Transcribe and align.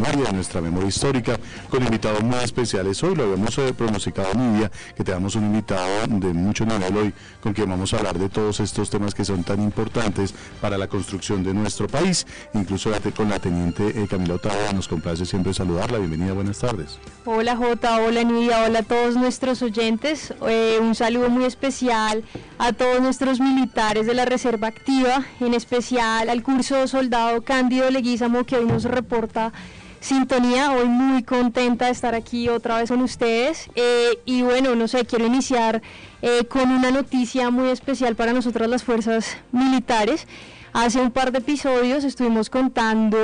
de 0.00 0.32
nuestra 0.32 0.62
memoria 0.62 0.88
histórica, 0.88 1.38
con 1.68 1.82
invitados 1.84 2.22
muy 2.22 2.38
especiales. 2.38 3.02
Hoy 3.04 3.14
lo 3.14 3.24
habíamos 3.24 3.56
eh, 3.58 3.74
pronosticado, 3.74 4.32
Nidia, 4.34 4.70
que 4.96 5.04
tenemos 5.04 5.34
un 5.36 5.44
invitado 5.44 6.06
de 6.08 6.32
mucho 6.32 6.64
nivel 6.64 6.96
hoy, 6.96 7.14
con 7.42 7.52
quien 7.52 7.68
vamos 7.68 7.92
a 7.92 7.98
hablar 7.98 8.18
de 8.18 8.30
todos 8.30 8.60
estos 8.60 8.88
temas 8.88 9.14
que 9.14 9.26
son 9.26 9.44
tan 9.44 9.62
importantes 9.62 10.34
para 10.60 10.78
la 10.78 10.88
construcción 10.88 11.44
de 11.44 11.52
nuestro 11.52 11.86
país. 11.86 12.26
Incluso 12.54 12.90
con 13.14 13.28
la 13.28 13.38
teniente 13.38 13.88
eh, 13.88 14.06
Camila 14.08 14.34
Otava, 14.34 14.72
nos 14.74 14.88
complace 14.88 15.26
siempre 15.26 15.52
saludarla. 15.52 15.98
Bienvenida, 15.98 16.32
buenas 16.32 16.58
tardes. 16.58 16.98
Hola 17.26 17.56
Jota, 17.56 18.00
hola 18.00 18.24
Nidia, 18.24 18.64
hola 18.64 18.80
a 18.80 18.82
todos 18.82 19.16
nuestros 19.16 19.60
oyentes. 19.62 20.32
Eh, 20.48 20.78
un 20.80 20.94
saludo 20.94 21.28
muy 21.28 21.44
especial 21.44 22.24
a 22.58 22.72
todos 22.72 23.00
nuestros 23.02 23.38
militares 23.38 24.06
de 24.06 24.14
la 24.14 24.24
Reserva 24.24 24.68
Activa, 24.68 25.24
en 25.40 25.52
especial 25.52 26.30
al 26.30 26.42
curso 26.42 26.88
soldado 26.88 27.42
Cándido 27.42 27.90
Leguízamo 27.90 28.44
que 28.44 28.56
hoy 28.56 28.64
nos 28.64 28.84
reporta 28.84 29.52
sintonía. 30.00 30.72
Hoy 30.72 30.86
muy 30.86 31.22
contenta 31.22 31.86
de 31.86 31.92
estar 31.92 32.14
aquí 32.14 32.48
otra 32.48 32.78
vez 32.78 32.90
con 32.90 33.02
ustedes. 33.02 33.70
Eh, 33.74 34.18
y 34.24 34.42
bueno, 34.42 34.74
no 34.74 34.88
sé, 34.88 35.04
quiero 35.04 35.26
iniciar 35.26 35.82
eh, 36.22 36.44
con 36.46 36.70
una 36.70 36.90
noticia 36.90 37.50
muy 37.50 37.68
especial 37.68 38.16
para 38.16 38.32
nosotras 38.32 38.68
las 38.68 38.82
fuerzas 38.82 39.36
militares. 39.52 40.26
Hace 40.72 41.00
un 41.00 41.10
par 41.10 41.32
de 41.32 41.38
episodios 41.38 42.04
estuvimos 42.04 42.48
contando 42.48 43.18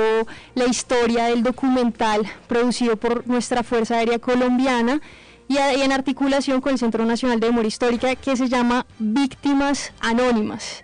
la 0.53 0.65
historia 0.65 1.25
del 1.25 1.43
documental 1.43 2.25
producido 2.47 2.97
por 2.97 3.25
nuestra 3.25 3.63
Fuerza 3.63 3.95
Aérea 3.95 4.19
Colombiana 4.19 5.01
y, 5.47 5.57
en 5.57 5.93
articulación 5.93 6.59
con 6.59 6.73
el 6.73 6.77
Centro 6.77 7.05
Nacional 7.05 7.39
de 7.39 7.47
Memoria 7.47 7.69
Histórica 7.69 8.15
que 8.15 8.35
se 8.35 8.49
llama 8.49 8.85
Víctimas 8.99 9.93
Anónimas. 10.01 10.83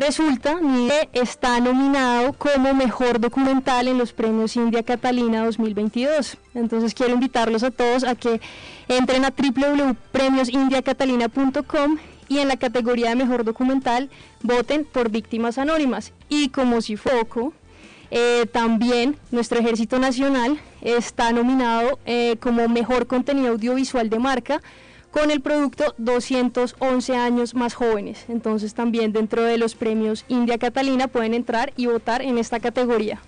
Resulta 0.00 0.58
que 0.58 1.20
está 1.20 1.60
nominado 1.60 2.32
como 2.32 2.72
mejor 2.72 3.20
documental 3.20 3.86
en 3.86 3.98
los 3.98 4.14
premios 4.14 4.56
India 4.56 4.82
Catalina 4.82 5.44
2022. 5.44 6.38
Entonces 6.54 6.94
quiero 6.94 7.12
invitarlos 7.12 7.62
a 7.64 7.70
todos 7.70 8.04
a 8.04 8.14
que 8.14 8.40
entren 8.88 9.26
a 9.26 9.30
www.premiosindiacatalina.com 9.30 11.98
y 12.28 12.38
en 12.38 12.48
la 12.48 12.56
categoría 12.56 13.10
de 13.10 13.16
mejor 13.16 13.44
documental 13.44 14.08
voten 14.42 14.86
por 14.90 15.10
Víctimas 15.10 15.58
Anónimas. 15.58 16.14
Y 16.30 16.48
como 16.48 16.80
si 16.80 16.96
foco, 16.96 17.52
eh, 18.10 18.46
también 18.50 19.18
nuestro 19.30 19.58
Ejército 19.58 19.98
Nacional 19.98 20.58
está 20.80 21.30
nominado 21.32 21.98
eh, 22.06 22.38
como 22.40 22.70
mejor 22.70 23.06
contenido 23.06 23.48
audiovisual 23.48 24.08
de 24.08 24.18
marca 24.18 24.62
con 25.10 25.30
el 25.30 25.40
producto 25.40 25.94
211 25.98 27.16
años 27.16 27.54
más 27.54 27.74
jóvenes. 27.74 28.24
Entonces 28.28 28.74
también 28.74 29.12
dentro 29.12 29.42
de 29.42 29.58
los 29.58 29.74
premios 29.74 30.24
India 30.28 30.58
Catalina 30.58 31.08
pueden 31.08 31.34
entrar 31.34 31.72
y 31.76 31.86
votar 31.86 32.22
en 32.22 32.38
esta 32.38 32.60
categoría. 32.60 33.20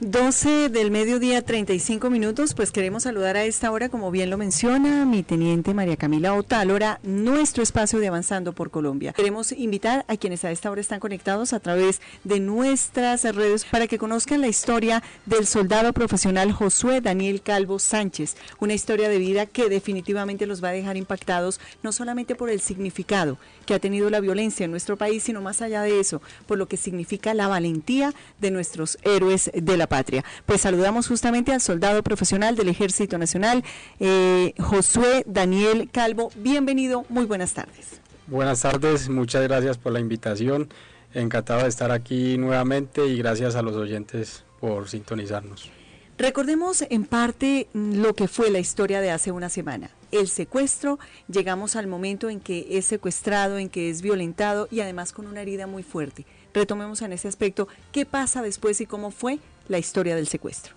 12 0.00 0.68
del 0.68 0.90
mediodía, 0.90 1.40
35 1.40 2.10
minutos, 2.10 2.52
pues 2.52 2.70
queremos 2.70 3.04
saludar 3.04 3.38
a 3.38 3.44
esta 3.44 3.70
hora, 3.70 3.88
como 3.88 4.10
bien 4.10 4.28
lo 4.28 4.36
menciona 4.36 5.06
mi 5.06 5.22
teniente 5.22 5.72
María 5.72 5.96
Camila 5.96 6.34
Otálora, 6.34 7.00
nuestro 7.02 7.62
espacio 7.62 7.98
de 7.98 8.08
Avanzando 8.08 8.52
por 8.52 8.70
Colombia. 8.70 9.14
Queremos 9.14 9.52
invitar 9.52 10.04
a 10.06 10.18
quienes 10.18 10.44
a 10.44 10.50
esta 10.50 10.70
hora 10.70 10.82
están 10.82 11.00
conectados 11.00 11.54
a 11.54 11.60
través 11.60 12.02
de 12.24 12.40
nuestras 12.40 13.22
redes 13.34 13.64
para 13.64 13.86
que 13.86 13.96
conozcan 13.96 14.42
la 14.42 14.48
historia 14.48 15.02
del 15.24 15.46
soldado 15.46 15.94
profesional 15.94 16.52
Josué 16.52 17.00
Daniel 17.00 17.40
Calvo 17.40 17.78
Sánchez, 17.78 18.36
una 18.60 18.74
historia 18.74 19.08
de 19.08 19.16
vida 19.16 19.46
que 19.46 19.70
definitivamente 19.70 20.46
los 20.46 20.62
va 20.62 20.68
a 20.68 20.72
dejar 20.72 20.98
impactados, 20.98 21.58
no 21.82 21.92
solamente 21.92 22.34
por 22.34 22.50
el 22.50 22.60
significado 22.60 23.38
que 23.64 23.72
ha 23.72 23.78
tenido 23.78 24.10
la 24.10 24.20
violencia 24.20 24.64
en 24.64 24.72
nuestro 24.72 24.98
país, 24.98 25.22
sino 25.22 25.40
más 25.40 25.62
allá 25.62 25.80
de 25.80 26.00
eso, 26.00 26.20
por 26.46 26.58
lo 26.58 26.68
que 26.68 26.76
significa 26.76 27.32
la 27.32 27.48
valentía 27.48 28.12
de 28.40 28.50
nuestros 28.50 28.98
héroes 29.02 29.50
de 29.54 29.76
la 29.78 29.85
patria. 29.86 30.24
Pues 30.44 30.60
saludamos 30.60 31.08
justamente 31.08 31.52
al 31.52 31.60
soldado 31.60 32.02
profesional 32.02 32.56
del 32.56 32.68
Ejército 32.68 33.18
Nacional, 33.18 33.64
eh, 34.00 34.54
Josué 34.58 35.24
Daniel 35.26 35.88
Calvo. 35.92 36.30
Bienvenido, 36.36 37.04
muy 37.08 37.24
buenas 37.24 37.54
tardes. 37.54 38.00
Buenas 38.26 38.60
tardes, 38.62 39.08
muchas 39.08 39.42
gracias 39.42 39.78
por 39.78 39.92
la 39.92 40.00
invitación. 40.00 40.68
Encantado 41.14 41.62
de 41.62 41.68
estar 41.68 41.92
aquí 41.92 42.36
nuevamente 42.38 43.06
y 43.06 43.16
gracias 43.18 43.54
a 43.54 43.62
los 43.62 43.76
oyentes 43.76 44.44
por 44.60 44.88
sintonizarnos. 44.88 45.70
Recordemos 46.18 46.82
en 46.88 47.04
parte 47.04 47.68
lo 47.74 48.14
que 48.14 48.26
fue 48.26 48.50
la 48.50 48.58
historia 48.58 49.02
de 49.02 49.10
hace 49.10 49.32
una 49.32 49.50
semana. 49.50 49.90
El 50.12 50.28
secuestro, 50.28 50.98
llegamos 51.28 51.76
al 51.76 51.88
momento 51.88 52.30
en 52.30 52.40
que 52.40 52.66
es 52.70 52.86
secuestrado, 52.86 53.58
en 53.58 53.68
que 53.68 53.90
es 53.90 54.00
violentado 54.00 54.66
y 54.70 54.80
además 54.80 55.12
con 55.12 55.26
una 55.26 55.42
herida 55.42 55.66
muy 55.66 55.82
fuerte. 55.82 56.24
Retomemos 56.54 57.02
en 57.02 57.12
ese 57.12 57.28
aspecto 57.28 57.68
qué 57.92 58.06
pasa 58.06 58.40
después 58.40 58.80
y 58.80 58.86
cómo 58.86 59.10
fue 59.10 59.40
la 59.68 59.78
historia 59.78 60.16
del 60.16 60.28
secuestro. 60.28 60.74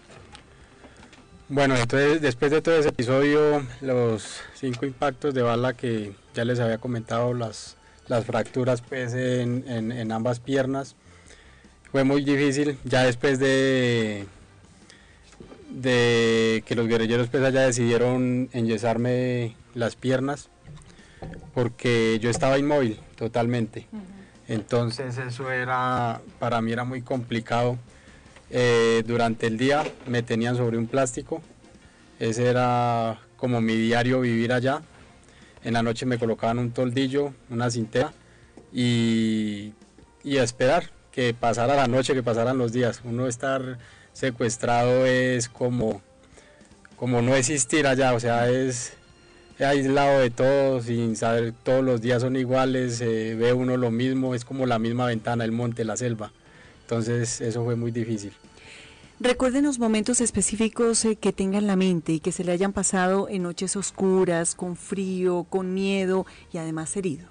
Bueno, 1.51 1.75
entonces 1.75 2.21
después 2.21 2.51
de 2.51 2.61
todo 2.61 2.75
ese 2.75 2.89
episodio, 2.89 3.65
los 3.81 4.41
cinco 4.53 4.85
impactos 4.85 5.33
de 5.33 5.41
bala 5.41 5.73
que 5.73 6.13
ya 6.35 6.45
les 6.45 6.59
había 6.59 6.77
comentado, 6.77 7.33
las, 7.33 7.75
las 8.07 8.25
fracturas 8.25 8.81
pues 8.81 9.13
en, 9.13 9.63
en, 9.67 10.11
ambas 10.11 10.39
piernas, 10.39 10.95
fue 11.91 12.03
muy 12.03 12.23
difícil. 12.23 12.77
Ya 12.83 13.03
después 13.03 13.39
de, 13.39 14.27
de 15.71 16.63
que 16.67 16.75
los 16.75 16.87
guerrilleros 16.87 17.29
pues 17.29 17.43
allá 17.43 17.61
decidieron 17.61 18.49
enyesarme 18.53 19.55
las 19.73 19.95
piernas, 19.95 20.49
porque 21.55 22.19
yo 22.21 22.29
estaba 22.29 22.59
inmóvil 22.59 22.99
totalmente. 23.15 23.87
Entonces 24.47 25.17
eso 25.17 25.51
era, 25.51 26.21
para 26.37 26.61
mí 26.61 26.71
era 26.71 26.83
muy 26.83 27.01
complicado 27.01 27.79
eh, 28.51 29.03
durante 29.05 29.47
el 29.47 29.57
día 29.57 29.83
me 30.07 30.23
tenían 30.23 30.55
sobre 30.57 30.77
un 30.77 30.87
plástico, 30.87 31.41
ese 32.19 32.47
era 32.47 33.19
como 33.37 33.61
mi 33.61 33.75
diario 33.75 34.21
vivir 34.21 34.51
allá. 34.51 34.81
En 35.63 35.73
la 35.73 35.83
noche 35.83 36.05
me 36.05 36.17
colocaban 36.17 36.59
un 36.59 36.71
toldillo, 36.71 37.33
una 37.49 37.69
cintera 37.69 38.13
y, 38.73 39.73
y 40.23 40.37
esperar 40.37 40.89
que 41.11 41.33
pasara 41.33 41.75
la 41.75 41.87
noche, 41.87 42.13
que 42.13 42.23
pasaran 42.23 42.57
los 42.57 42.71
días. 42.71 43.01
Uno 43.03 43.27
estar 43.27 43.77
secuestrado 44.13 45.05
es 45.05 45.49
como, 45.49 46.01
como 46.95 47.21
no 47.21 47.35
existir 47.35 47.87
allá, 47.87 48.13
o 48.13 48.19
sea, 48.19 48.49
es 48.49 48.93
aislado 49.59 50.19
de 50.19 50.29
todo, 50.29 50.81
sin 50.81 51.15
saber, 51.15 51.53
todos 51.63 51.83
los 51.83 52.01
días 52.01 52.21
son 52.21 52.35
iguales, 52.35 52.99
ve 52.99 53.53
uno 53.53 53.77
lo 53.77 53.91
mismo, 53.91 54.35
es 54.35 54.45
como 54.45 54.65
la 54.65 54.79
misma 54.79 55.07
ventana, 55.07 55.43
el 55.43 55.51
monte, 55.51 55.83
la 55.83 55.97
selva. 55.97 56.31
Entonces 56.89 57.39
eso 57.39 57.63
fue 57.63 57.75
muy 57.75 57.91
difícil. 57.91 58.33
Recuérdenos 59.19 59.77
momentos 59.77 60.21
específicos 60.21 61.05
eh, 61.05 61.17
que 61.17 61.31
tengan 61.31 61.67
la 61.67 61.75
mente 61.75 62.13
y 62.13 62.19
que 62.19 62.31
se 62.31 62.43
le 62.43 62.51
hayan 62.51 62.73
pasado 62.73 63.29
en 63.29 63.43
noches 63.43 63.75
oscuras, 63.75 64.55
con 64.55 64.75
frío, 64.75 65.45
con 65.47 65.75
miedo 65.75 66.25
y 66.51 66.57
además 66.57 66.97
herido. 66.97 67.27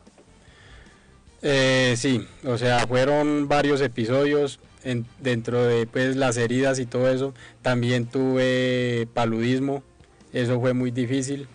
Eh, 1.43 1.95
sí, 1.97 2.25
o 2.45 2.57
sea, 2.57 2.87
fueron 2.87 3.49
varios 3.49 3.81
episodios 3.81 4.61
dentro 5.21 5.65
de 5.65 5.89
pues, 5.89 6.15
las 6.15 6.37
heridas 6.37 6.79
y 6.79 6.87
todo 6.87 7.11
eso. 7.11 7.35
También 7.61 8.07
tuve 8.07 9.09
paludismo, 9.13 9.83
eso 10.33 10.61
fue 10.61 10.73
muy 10.73 10.93
difícil. 10.93 11.49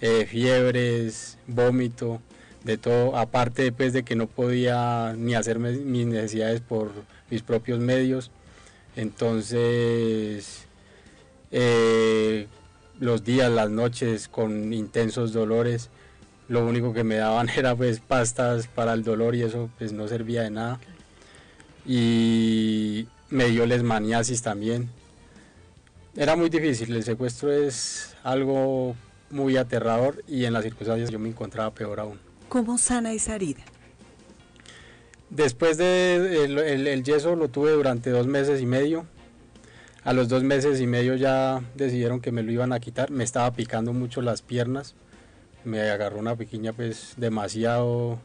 Eh, 0.00 0.24
fiebres, 0.24 1.36
vómito, 1.46 2.22
de 2.64 2.78
todo, 2.78 3.16
aparte 3.16 3.72
pues, 3.72 3.92
de 3.92 4.04
que 4.04 4.16
no 4.16 4.26
podía 4.26 5.14
ni 5.18 5.34
hacer 5.34 5.58
mis 5.58 6.06
necesidades 6.06 6.60
por 6.60 6.92
mis 7.32 7.42
propios 7.42 7.80
medios. 7.80 8.30
Entonces, 8.94 10.66
eh, 11.50 12.46
los 13.00 13.24
días, 13.24 13.50
las 13.50 13.70
noches 13.70 14.28
con 14.28 14.72
intensos 14.74 15.32
dolores, 15.32 15.88
lo 16.48 16.64
único 16.66 16.92
que 16.92 17.04
me 17.04 17.16
daban 17.16 17.48
era 17.56 17.74
pues 17.74 18.00
pastas 18.00 18.68
para 18.68 18.92
el 18.92 19.02
dolor 19.02 19.34
y 19.34 19.42
eso 19.42 19.70
pues 19.78 19.92
no 19.92 20.06
servía 20.06 20.42
de 20.42 20.50
nada. 20.50 20.78
Y 21.86 23.08
me 23.30 23.46
dio 23.46 23.64
lesmaniasis 23.66 24.42
también. 24.42 24.90
Era 26.14 26.36
muy 26.36 26.50
difícil, 26.50 26.94
el 26.94 27.02
secuestro 27.02 27.50
es 27.50 28.14
algo 28.22 28.94
muy 29.30 29.56
aterrador 29.56 30.22
y 30.28 30.44
en 30.44 30.52
las 30.52 30.62
circunstancias 30.64 31.08
yo 31.08 31.18
me 31.18 31.30
encontraba 31.30 31.72
peor 31.72 31.98
aún. 32.00 32.20
¿Cómo 32.50 32.76
sana 32.76 33.14
esa 33.14 33.34
herida? 33.34 33.62
Después 35.32 35.78
de 35.78 36.44
el, 36.44 37.04
yeso 37.04 37.36
lo 37.36 37.48
tuve 37.48 37.70
durante 37.70 38.10
dos 38.10 38.26
meses 38.26 38.60
y 38.60 38.66
medio. 38.66 39.06
A 40.04 40.12
los 40.12 40.28
dos 40.28 40.42
meses 40.42 40.78
y 40.78 40.86
medio 40.86 41.14
ya 41.14 41.62
decidieron 41.74 42.20
que 42.20 42.30
me 42.32 42.42
lo 42.42 42.52
iban 42.52 42.74
a 42.74 42.80
quitar. 42.80 43.10
Me 43.10 43.24
estaba 43.24 43.50
picando 43.54 43.94
mucho 43.94 44.20
las 44.20 44.42
piernas. 44.42 44.94
Me 45.64 45.80
agarró 45.80 46.18
una 46.18 46.36
pequeña 46.36 46.74
pues 46.74 47.14
demasiado 47.16 48.18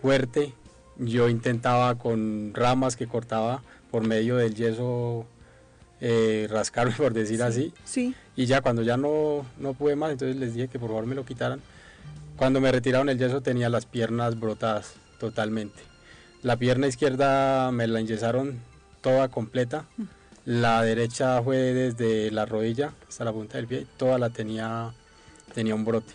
fuerte. 0.00 0.52
Yo 0.98 1.28
intentaba 1.28 1.96
con 1.96 2.52
ramas 2.54 2.94
que 2.94 3.08
cortaba 3.08 3.64
por 3.90 4.06
medio 4.06 4.36
del 4.36 4.54
yeso 4.54 5.26
eh, 6.00 6.46
rascarme 6.48 6.92
por 6.96 7.12
decir 7.12 7.42
así. 7.42 7.74
Sí. 7.82 8.14
Y 8.36 8.46
ya 8.46 8.60
cuando 8.60 8.82
ya 8.82 8.96
no, 8.96 9.44
no 9.58 9.74
pude 9.74 9.96
más, 9.96 10.12
entonces 10.12 10.36
les 10.36 10.54
dije 10.54 10.68
que 10.68 10.78
por 10.78 10.90
favor 10.90 11.06
me 11.06 11.16
lo 11.16 11.24
quitaran. 11.24 11.60
Cuando 12.36 12.60
me 12.60 12.70
retiraron 12.70 13.08
el 13.08 13.18
yeso 13.18 13.40
tenía 13.40 13.68
las 13.68 13.84
piernas 13.84 14.38
brotadas 14.38 14.94
totalmente. 15.18 15.95
La 16.46 16.56
pierna 16.56 16.86
izquierda 16.86 17.72
me 17.72 17.88
la 17.88 17.98
enyesaron 17.98 18.60
toda 19.00 19.26
completa. 19.26 19.84
la 20.44 20.80
derecha 20.80 21.42
fue 21.42 21.56
desde 21.56 22.30
la 22.30 22.46
rodilla 22.46 22.92
hasta 23.08 23.24
la 23.24 23.32
punta 23.32 23.58
del 23.58 23.66
pie, 23.66 23.84
toda 23.96 24.16
la 24.16 24.30
tenía, 24.30 24.92
tenía 25.56 25.74
un 25.74 25.84
brote. 25.84 26.12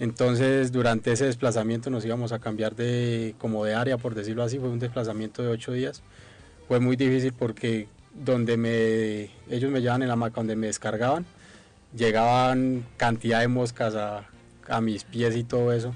Entonces, 0.00 0.72
durante 0.72 1.12
ese 1.12 1.26
desplazamiento 1.26 1.90
nos 1.90 2.04
íbamos 2.04 2.32
a 2.32 2.40
cambiar 2.40 2.74
de 2.74 3.36
como 3.38 3.64
de 3.64 3.74
área, 3.74 3.98
por 3.98 4.16
decirlo 4.16 4.42
así, 4.42 4.58
fue 4.58 4.68
un 4.68 4.80
desplazamiento 4.80 5.44
de 5.44 5.50
ocho 5.50 5.70
días. 5.70 6.02
Fue 6.66 6.80
muy 6.80 6.96
difícil 6.96 7.32
porque 7.32 7.86
donde 8.12 8.56
me, 8.56 9.30
ellos 9.48 9.70
me 9.70 9.80
llevaban 9.80 10.02
en 10.02 10.08
la 10.08 10.16
maca, 10.16 10.40
donde 10.40 10.56
me 10.56 10.66
descargaban, 10.66 11.24
llegaban 11.96 12.84
cantidad 12.96 13.38
de 13.38 13.46
moscas 13.46 13.94
a, 13.94 14.24
a 14.68 14.80
mis 14.80 15.04
pies 15.04 15.36
y 15.36 15.44
todo 15.44 15.72
eso. 15.72 15.94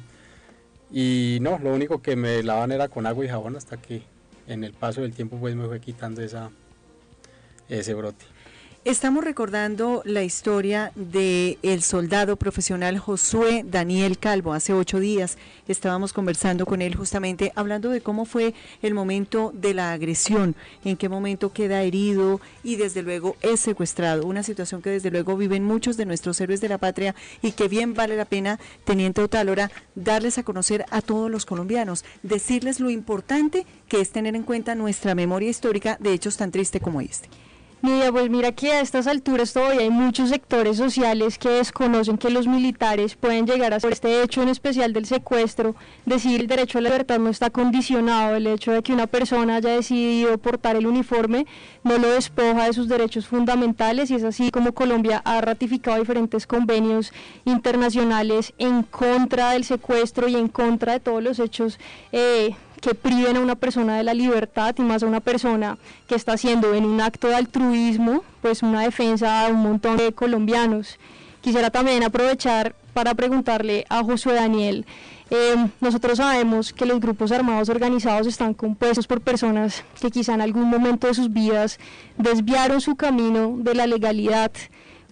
Y 0.91 1.39
no, 1.41 1.59
lo 1.59 1.75
único 1.75 2.01
que 2.01 2.17
me 2.17 2.43
lavaban 2.43 2.73
era 2.73 2.89
con 2.89 3.07
agua 3.07 3.25
y 3.25 3.29
jabón 3.29 3.57
hasta 3.57 3.77
que 3.77 4.03
en 4.47 4.65
el 4.65 4.73
paso 4.73 5.03
del 5.03 5.13
tiempo 5.13 5.37
pues 5.39 5.55
me 5.57 5.67
fue 5.67 5.81
quitando 5.81 6.23
esa, 6.23 6.51
ese 7.69 7.95
brote. 7.95 8.25
Estamos 8.87 9.25
recordando 9.25 10.01
la 10.05 10.23
historia 10.23 10.93
del 10.95 11.59
el 11.63 11.83
soldado 11.83 12.37
profesional 12.37 13.01
Josué 13.01 13.65
Daniel 13.67 14.17
Calvo. 14.17 14.53
Hace 14.53 14.75
ocho 14.75 15.01
días 15.01 15.39
estábamos 15.67 16.13
conversando 16.13 16.67
con 16.67 16.81
él 16.81 16.95
justamente 16.95 17.51
hablando 17.57 17.91
de 17.91 18.01
cómo 18.01 18.27
fue 18.27 18.55
el 18.83 18.95
momento 18.95 19.51
de 19.53 19.75
la 19.75 19.91
agresión, 19.91 20.55
en 20.85 20.97
qué 20.97 21.09
momento 21.09 21.53
queda 21.53 21.83
herido 21.83 22.41
y 22.63 22.77
desde 22.77 23.03
luego 23.03 23.35
es 23.41 23.59
secuestrado. 23.59 24.25
Una 24.25 24.45
situación 24.45 24.83
que 24.83 24.91
desde 24.91 25.11
luego 25.11 25.37
viven 25.37 25.65
muchos 25.65 25.97
de 25.97 26.07
nuestros 26.07 26.41
héroes 26.41 26.61
de 26.61 26.69
la 26.69 26.79
patria 26.79 27.17
y 27.43 27.51
que 27.51 27.67
bien 27.67 27.93
vale 27.93 28.17
la 28.17 28.25
pena, 28.25 28.61
Teniente 28.85 29.21
Otálora, 29.21 29.73
darles 29.97 30.39
a 30.39 30.45
conocer 30.45 30.85
a 30.93 31.03
todos 31.03 31.29
los 31.29 31.45
colombianos, 31.45 32.05
decirles 32.23 32.79
lo 32.79 32.91
importante 32.91 33.67
que 33.89 34.01
es 34.01 34.11
tener 34.11 34.37
en 34.37 34.45
cuenta 34.45 34.77
nuestra 34.77 35.17
memoria 35.17 35.51
histórica 35.51 35.97
de 35.99 36.13
hechos 36.13 36.37
tan 36.37 36.53
tristes 36.53 36.81
como 36.81 37.01
este. 37.01 37.29
Mira, 37.83 38.11
pues 38.11 38.31
mira 38.31 38.53
que 38.53 38.73
a 38.73 38.81
estas 38.81 39.07
alturas 39.07 39.53
todavía 39.53 39.83
hay 39.83 39.91
muchos 39.91 40.31
sectores 40.31 40.79
sociales 40.79 41.39
que 41.39 41.51
desconocen 41.51 42.17
que 42.17 42.31
los 42.31 42.47
militares 42.47 43.15
pueden 43.17 43.47
llegar 43.47 43.73
a 43.75 43.77
hacer 43.77 43.93
este 43.93 44.23
hecho 44.23 44.43
en 44.43 44.49
especial 44.49 44.95
del 44.95 45.05
secuestro, 45.05 45.77
decir 46.07 46.41
el 46.41 46.47
derecho 46.47 46.79
a 46.79 46.81
la 46.81 46.89
libertad 46.89 47.19
no 47.19 47.29
está 47.29 47.51
condicionado, 47.51 48.35
el 48.35 48.47
hecho 48.47 48.73
de 48.73 48.83
que 48.83 48.95
una 48.95 49.07
persona 49.07 49.57
haya 49.57 49.71
decidido 49.71 50.39
portar 50.39 50.75
el 50.77 50.87
uniforme 50.87 51.47
no 51.85 51.99
lo 51.99 52.09
despoja 52.09 52.65
de 52.65 52.73
sus 52.73 52.89
derechos 52.89 53.27
fundamentales 53.27 54.11
y 54.11 54.15
es 54.15 54.25
así 54.25 54.51
como 54.51 54.73
Colombia 54.73 55.21
ha 55.25 55.41
ratificado 55.43 55.99
diferentes 55.99 56.47
convenios 56.47 57.13
internacionales 57.45 58.55
en 58.57 58.85
contra 58.85 59.51
del 59.51 59.65
secuestro 59.65 60.29
y 60.29 60.37
en 60.37 60.49
contra 60.49 60.95
de 60.95 61.01
todos 61.01 61.23
los 61.23 61.39
hechos 61.39 61.79
eh, 62.11 62.57
que 62.81 62.95
priven 62.95 63.37
a 63.37 63.41
una 63.41 63.55
persona 63.55 63.97
de 63.97 64.03
la 64.03 64.15
libertad 64.15 64.75
y 64.79 64.83
más 64.83 65.03
a 65.03 65.07
una 65.07 65.21
persona 65.21 65.79
que 66.09 66.15
está 66.15 66.33
haciendo 66.33 66.75
en 66.75 66.85
un 66.85 67.01
acto 67.01 67.29
de 67.29 67.35
altruismo, 67.35 68.23
pues 68.43 68.63
una 68.63 68.83
defensa 68.83 69.47
a 69.47 69.49
un 69.49 69.57
montón 69.57 69.97
de 69.97 70.13
colombianos. 70.13 70.99
Quisiera 71.41 71.71
también 71.71 72.03
aprovechar 72.05 72.75
para 72.93 73.15
preguntarle 73.15 73.85
a 73.89 74.03
Josué 74.03 74.35
Daniel, 74.35 74.87
eh, 75.29 75.57
nosotros 75.81 76.19
sabemos 76.19 76.73
que 76.73 76.87
los 76.87 77.01
grupos 77.01 77.33
armados 77.33 77.69
organizados 77.69 78.29
están 78.29 78.55
compuestos 78.55 79.09
por 79.09 79.21
personas 79.21 79.83
que 80.01 80.11
quizá 80.11 80.35
en 80.35 80.41
algún 80.41 80.69
momento 80.69 81.09
de 81.09 81.15
sus 81.15 81.33
vidas 81.33 81.81
desviaron 82.17 82.81
su 82.81 82.95
camino 82.95 83.57
de 83.59 83.75
la 83.75 83.89
legalidad, 83.89 84.53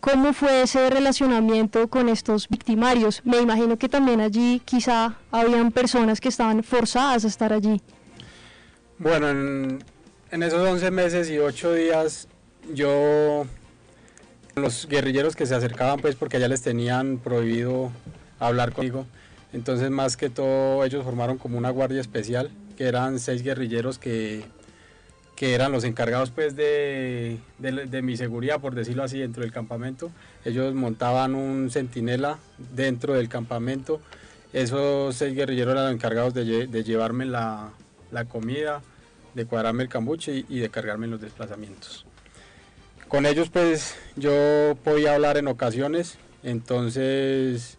¿Cómo 0.04 0.34
fue 0.34 0.60
ese 0.60 0.90
relacionamiento 0.90 1.88
con 1.88 2.10
estos 2.10 2.46
victimarios? 2.50 3.22
Me 3.24 3.38
imagino 3.40 3.78
que 3.78 3.88
también 3.88 4.20
allí 4.20 4.60
quizá 4.62 5.16
habían 5.30 5.72
personas 5.72 6.20
que 6.20 6.28
estaban 6.28 6.62
forzadas 6.62 7.24
a 7.24 7.28
estar 7.28 7.54
allí. 7.54 7.80
Bueno, 8.98 9.30
en, 9.30 10.42
esos 10.42 10.60
11 10.60 10.90
meses 10.90 11.30
y 11.30 11.38
8 11.38 11.72
días 11.72 12.28
yo, 12.74 13.46
los 14.56 14.86
guerrilleros 14.88 15.36
que 15.36 15.46
se 15.46 15.54
acercaban 15.54 16.00
pues 16.00 16.16
porque 16.16 16.36
allá 16.36 16.48
les 16.48 16.60
tenían 16.60 17.16
prohibido 17.16 17.90
hablar 18.38 18.72
conmigo, 18.72 19.06
entonces 19.54 19.88
más 19.88 20.18
que 20.18 20.28
todo 20.28 20.84
ellos 20.84 21.02
formaron 21.02 21.38
como 21.38 21.56
una 21.56 21.70
guardia 21.70 22.02
especial, 22.02 22.50
que 22.76 22.84
eran 22.84 23.18
seis 23.18 23.42
guerrilleros 23.42 23.98
que 23.98 24.44
que 25.36 25.54
eran 25.54 25.72
los 25.72 25.84
encargados 25.84 26.30
pues 26.30 26.54
de, 26.54 27.38
de, 27.58 28.02
mi 28.02 28.16
seguridad, 28.16 28.60
por 28.60 28.74
decirlo 28.74 29.02
así, 29.02 29.18
dentro 29.18 29.42
del 29.42 29.52
campamento. 29.52 30.10
Ellos 30.44 30.74
montaban 30.74 31.34
un 31.34 31.70
centinela 31.70 32.38
dentro 32.74 33.14
del 33.14 33.28
campamento. 33.28 34.00
Esos 34.52 35.16
seis 35.16 35.34
guerrilleros 35.34 35.72
eran 35.72 35.86
los 35.86 35.94
encargados 35.94 36.34
de, 36.34 36.44
llevarme 36.84 37.24
la, 37.24 37.72
la, 38.12 38.24
comida, 38.26 38.82
de 39.34 39.44
cuadrarme 39.46 39.82
el 39.82 39.88
cambuche 39.88 40.44
y, 40.48 40.60
de 40.60 40.70
cargarme 40.70 41.08
los 41.08 41.20
desplazamientos. 41.20 42.06
Con 43.08 43.26
ellos 43.26 43.50
pues 43.50 43.96
yo 44.16 44.76
podía 44.84 45.14
hablar 45.14 45.36
en 45.36 45.48
ocasiones, 45.48 46.18
entonces 46.42 47.78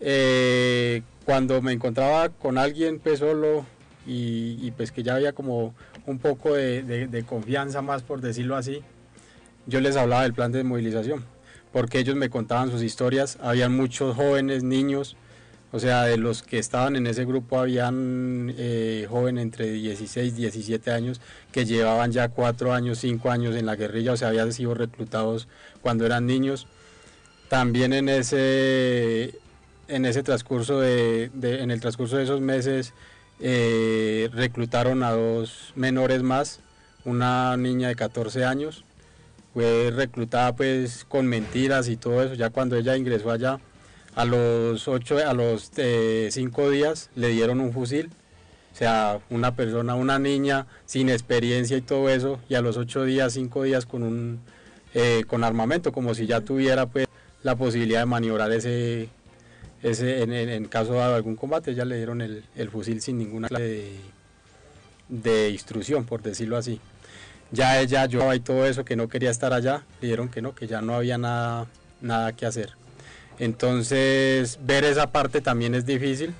eh, 0.00 1.02
cuando 1.24 1.60
me 1.62 1.72
encontraba 1.72 2.28
con 2.28 2.58
alguien 2.58 2.98
pues 2.98 3.18
solo 3.18 3.66
y, 4.06 4.58
y 4.60 4.70
pues 4.70 4.92
que 4.92 5.02
ya 5.02 5.16
había 5.16 5.32
como 5.32 5.74
un 6.06 6.18
poco 6.18 6.54
de, 6.54 7.24
confianza 7.26 7.82
más, 7.82 8.02
por 8.02 8.20
decirlo 8.20 8.56
así, 8.56 8.82
yo 9.66 9.80
les 9.80 9.96
hablaba 9.96 10.22
del 10.22 10.34
plan 10.34 10.52
de 10.52 10.62
movilización, 10.64 11.24
porque 11.72 11.98
ellos 11.98 12.16
me 12.16 12.28
contaban 12.28 12.70
sus 12.70 12.82
historias, 12.82 13.38
habían 13.40 13.74
muchos 13.74 14.14
jóvenes, 14.14 14.62
niños, 14.62 15.16
o 15.74 15.80
sea, 15.80 16.04
de 16.04 16.18
los 16.18 16.44
que 16.44 16.60
estaban 16.60 16.94
en 16.94 17.08
ese 17.08 17.24
grupo 17.24 17.58
habían 17.58 18.54
eh, 18.56 19.08
jóvenes 19.10 19.42
entre 19.42 19.72
16, 19.72 20.36
17 20.36 20.92
años 20.92 21.20
que 21.50 21.64
llevaban 21.64 22.12
ya 22.12 22.28
4 22.28 22.72
años, 22.72 22.98
5 22.98 23.28
años 23.28 23.56
en 23.56 23.66
la 23.66 23.74
guerrilla, 23.74 24.12
o 24.12 24.16
sea, 24.16 24.28
habían 24.28 24.52
sido 24.52 24.74
reclutados 24.74 25.48
cuando 25.82 26.06
eran 26.06 26.26
niños. 26.26 26.68
También 27.48 27.92
en 27.92 28.08
ese, 28.08 29.34
en 29.88 30.04
ese 30.04 30.22
transcurso 30.22 30.78
de, 30.78 31.30
en 31.42 31.72
el 31.72 31.80
transcurso 31.80 32.18
de 32.18 32.22
esos 32.22 32.40
meses 32.40 32.94
eh, 33.40 34.30
reclutaron 34.32 35.02
a 35.02 35.12
dos 35.12 35.72
menores 35.74 36.22
más, 36.22 36.60
una 37.04 37.56
niña 37.56 37.88
de 37.88 37.96
14 37.96 38.44
años, 38.44 38.84
fue 39.52 39.92
reclutada 39.94 40.54
pues 40.56 41.04
con 41.08 41.26
mentiras 41.26 41.88
y 41.88 41.96
todo 41.96 42.22
eso, 42.22 42.34
ya 42.34 42.50
cuando 42.50 42.76
ella 42.76 42.96
ingresó 42.96 43.30
allá, 43.30 43.60
a 44.14 44.24
los 44.24 44.86
ocho, 44.88 45.18
a 45.18 45.32
los 45.32 45.72
eh, 45.76 46.28
cinco 46.30 46.70
días 46.70 47.10
le 47.14 47.28
dieron 47.28 47.60
un 47.60 47.72
fusil, 47.72 48.10
o 48.72 48.76
sea, 48.76 49.20
una 49.30 49.54
persona, 49.54 49.94
una 49.94 50.18
niña 50.18 50.66
sin 50.86 51.08
experiencia 51.08 51.76
y 51.76 51.80
todo 51.80 52.08
eso, 52.08 52.40
y 52.48 52.54
a 52.54 52.60
los 52.60 52.76
ocho 52.76 53.04
días, 53.04 53.32
cinco 53.34 53.62
días 53.62 53.86
con 53.86 54.02
un 54.02 54.40
eh, 54.94 55.24
con 55.26 55.42
armamento, 55.44 55.92
como 55.92 56.14
si 56.14 56.26
ya 56.26 56.40
tuviera 56.40 56.86
pues 56.86 57.06
la 57.42 57.56
posibilidad 57.56 58.00
de 58.00 58.06
maniobrar 58.06 58.52
ese 58.52 59.08
ese, 59.84 60.22
en, 60.22 60.64
caso 60.64 60.94
de 60.94 61.02
algún 61.02 61.36
combate 61.36 61.74
ya 61.74 61.84
le 61.84 61.96
dieron 61.96 62.22
el, 62.22 62.42
fusil 62.70 63.02
sin 63.02 63.18
ninguna 63.18 63.48
clase 63.48 63.92
de, 65.08 65.50
instrucción, 65.50 66.06
por 66.06 66.22
decirlo 66.22 66.56
así. 66.56 66.80
Ya 67.52 67.78
ella 67.80 68.06
yo 68.06 68.32
y 68.32 68.40
todo 68.40 68.66
eso, 68.66 68.84
que 68.84 68.96
no 68.96 69.08
quería 69.08 69.30
estar 69.30 69.52
allá, 69.52 69.84
le 70.00 70.08
dijeron 70.08 70.30
que 70.30 70.40
no, 70.40 70.54
que 70.54 70.66
ya 70.66 70.80
no 70.80 70.94
había 70.94 71.18
nada, 71.18 71.66
nada 72.00 72.32
que 72.32 72.46
hacer. 72.46 72.70
Entonces, 73.38 74.58
ver 74.62 74.84
esa 74.84 75.12
parte 75.12 75.42
también 75.42 75.74
es 75.74 75.84
difícil, 75.84 76.32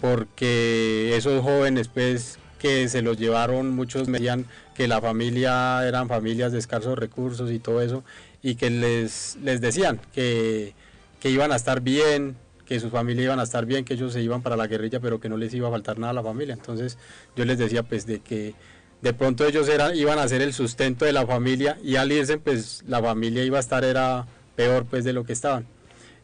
porque 0.00 1.16
esos 1.16 1.42
jóvenes, 1.42 1.88
pues, 1.88 2.38
que 2.60 2.88
se 2.88 3.02
los 3.02 3.18
llevaron, 3.18 3.74
muchos 3.74 4.06
me 4.06 4.18
decían 4.18 4.46
que 4.76 4.86
la 4.86 5.00
familia 5.00 5.86
eran 5.86 6.06
familias 6.06 6.52
de 6.52 6.60
escasos 6.60 6.96
recursos 6.96 7.50
y 7.50 7.58
todo 7.58 7.82
eso, 7.82 8.04
y 8.40 8.54
que 8.54 8.70
les, 8.70 9.36
les 9.42 9.60
decían 9.60 10.00
que, 10.14 10.74
que 11.18 11.30
iban 11.30 11.50
a 11.50 11.56
estar 11.56 11.80
bien, 11.80 12.36
que 12.68 12.78
su 12.80 12.90
familia 12.90 13.24
iban 13.24 13.40
a 13.40 13.44
estar 13.44 13.64
bien, 13.64 13.82
que 13.86 13.94
ellos 13.94 14.12
se 14.12 14.20
iban 14.20 14.42
para 14.42 14.54
la 14.54 14.66
guerrilla, 14.66 15.00
pero 15.00 15.18
que 15.18 15.30
no 15.30 15.38
les 15.38 15.54
iba 15.54 15.68
a 15.68 15.70
faltar 15.70 15.98
nada 15.98 16.10
a 16.10 16.14
la 16.14 16.22
familia. 16.22 16.52
Entonces 16.52 16.98
yo 17.34 17.46
les 17.46 17.56
decía 17.56 17.82
pues 17.82 18.04
de 18.04 18.20
que 18.20 18.54
de 19.00 19.14
pronto 19.14 19.46
ellos 19.46 19.70
eran, 19.70 19.96
iban 19.96 20.18
a 20.18 20.28
ser 20.28 20.42
el 20.42 20.52
sustento 20.52 21.06
de 21.06 21.14
la 21.14 21.26
familia 21.26 21.78
y 21.82 21.96
al 21.96 22.12
irse 22.12 22.36
pues 22.36 22.84
la 22.86 23.00
familia 23.00 23.42
iba 23.42 23.56
a 23.56 23.60
estar 23.60 23.84
era 23.84 24.26
peor 24.54 24.84
pues 24.84 25.02
de 25.04 25.14
lo 25.14 25.24
que 25.24 25.32
estaban. 25.32 25.66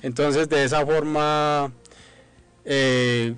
Entonces 0.03 0.51
de 0.51 0.65
esa 0.65 0.85
forma 0.85 1.73
eh, 2.67 3.35